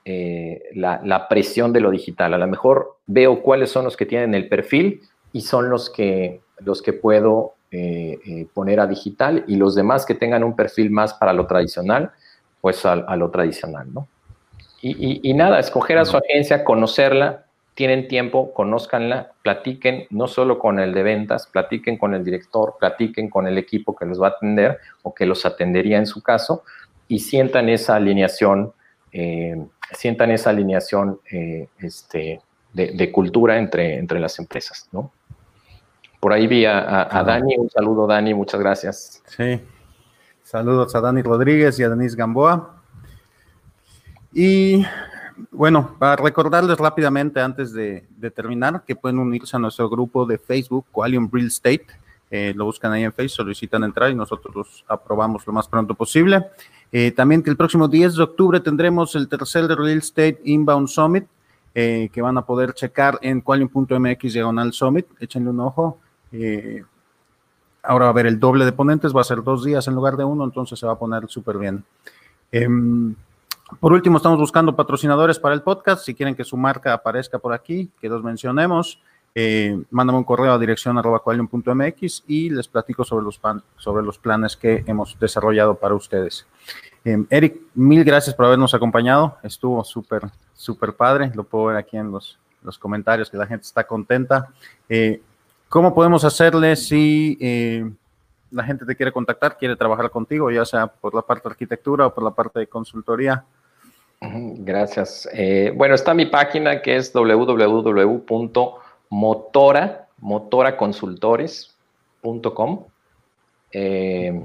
[0.07, 2.33] eh, la, presión de lo digital.
[2.33, 5.03] A lo mejor veo cuáles son los que tienen el perfil
[5.33, 10.07] y son los que, los que puedo eh, eh, poner a digital y los demás
[10.07, 12.11] que tengan un perfil más para lo tradicional,
[12.62, 14.09] pues a, lo tradicional, ¿no?
[14.81, 17.43] Y, y, nada, escoger a su agencia, conocerla,
[17.75, 23.29] tienen tiempo, conózcanla, platiquen no solo con el de ventas, platiquen con el director, platiquen
[23.29, 26.62] con el equipo que los va a atender o que los atendería en su caso
[27.09, 28.72] y sientan esa alineación
[29.16, 29.57] eh,
[29.93, 32.41] sientan esa alineación eh, este,
[32.72, 35.12] de, cultura entre, entre las empresas, ¿no?
[36.18, 39.22] Por ahí vi a, Dani, un saludo Dani, muchas gracias.
[39.27, 39.61] Sí,
[40.43, 42.83] saludos a Dani Rodríguez y a Denise Gamboa.
[44.33, 44.85] Y
[45.51, 50.87] bueno, para recordarles rápidamente antes de, terminar que pueden unirse a nuestro grupo de Facebook,
[50.91, 51.87] Qualium Real Estate.
[52.30, 55.95] Eh, lo buscan ahí en Facebook, solicitan entrar y nosotros los aprobamos lo más pronto
[55.95, 56.47] posible.
[56.97, 61.26] Eh, también que el próximo 10 de octubre tendremos el tercer Real Estate Inbound Summit,
[61.74, 65.07] eh, que van a poder checar en qualium.mx diagonal summit.
[65.18, 65.99] Échenle un ojo.
[66.30, 66.85] Eh,
[67.82, 70.16] ahora va a haber el doble de ponentes, va a ser dos días en lugar
[70.16, 71.85] de uno, entonces se va a poner súper bien.
[73.81, 76.05] Por último, estamos buscando patrocinadores para el podcast.
[76.05, 79.01] Si quieren que su marca aparezca por aquí, que los mencionemos,
[79.35, 80.97] eh, mándame un correo a dirección
[82.27, 83.41] y les platico sobre los,
[83.77, 86.47] sobre los planes que hemos desarrollado para ustedes.
[87.05, 89.39] Em, Eric, mil gracias por habernos acompañado.
[89.43, 90.22] Estuvo súper,
[90.55, 91.33] súper padre.
[91.35, 94.49] Lo puedo ver aquí en los, los comentarios que la gente está contenta.
[94.89, 95.20] Eh,
[95.68, 97.91] ¿Cómo podemos hacerle si eh,
[98.51, 102.07] la gente te quiere contactar, quiere trabajar contigo, ya sea por la parte de arquitectura
[102.07, 103.45] o por la parte de consultoría?
[104.59, 105.29] Gracias.
[105.33, 108.22] Eh, bueno, está mi página que es www
[109.14, 112.85] motora, motoraconsultores.com.
[113.72, 114.45] Eh,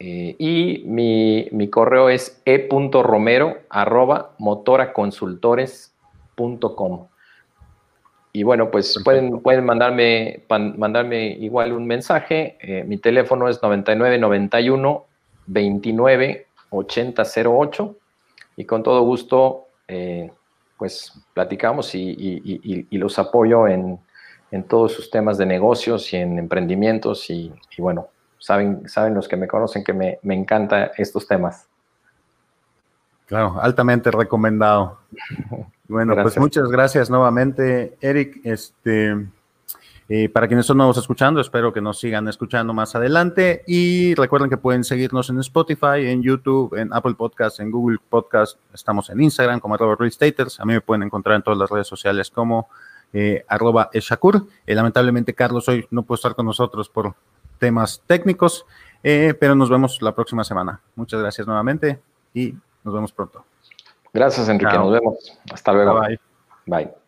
[0.00, 7.06] eh, y mi, correo es e.romero arroba motoraconsultores.com.
[8.32, 12.58] Y bueno, pues pueden, pueden mandarme, mandarme igual un mensaje.
[12.60, 15.06] Eh, mi teléfono es 9991
[15.46, 17.96] 29 8008
[18.58, 19.68] y con todo gusto
[20.78, 23.98] pues platicamos y, los apoyo en,
[24.68, 29.46] todos sus temas de negocios y en emprendimientos y, bueno, saben, saben los que me
[29.48, 31.66] conocen que me, me encanta estos temas.
[33.26, 34.98] Claro, altamente recomendado.
[35.90, 38.42] Bueno, pues muchas gracias nuevamente, Eric.
[38.44, 39.16] Este,
[40.10, 44.48] eh, para quienes son nuevos escuchando, espero que nos sigan escuchando más adelante y recuerden
[44.48, 49.20] que pueden seguirnos en Spotify, en YouTube, en Apple Podcasts, en Google Podcasts, estamos en
[49.20, 52.70] Instagram como arroba restaters, a mí me pueden encontrar en todas las redes sociales como
[53.12, 54.46] eh, arroba eshakur.
[54.66, 57.14] Eh, lamentablemente Carlos hoy no puede estar con nosotros por
[57.58, 58.64] temas técnicos,
[59.02, 60.80] pero nos vemos la próxima semana.
[60.96, 62.00] Muchas gracias nuevamente
[62.32, 63.44] y nos vemos pronto.
[64.14, 65.38] Gracias Enrique, nos vemos.
[65.52, 66.00] Hasta luego.
[66.00, 66.18] bye.
[66.66, 67.07] bye.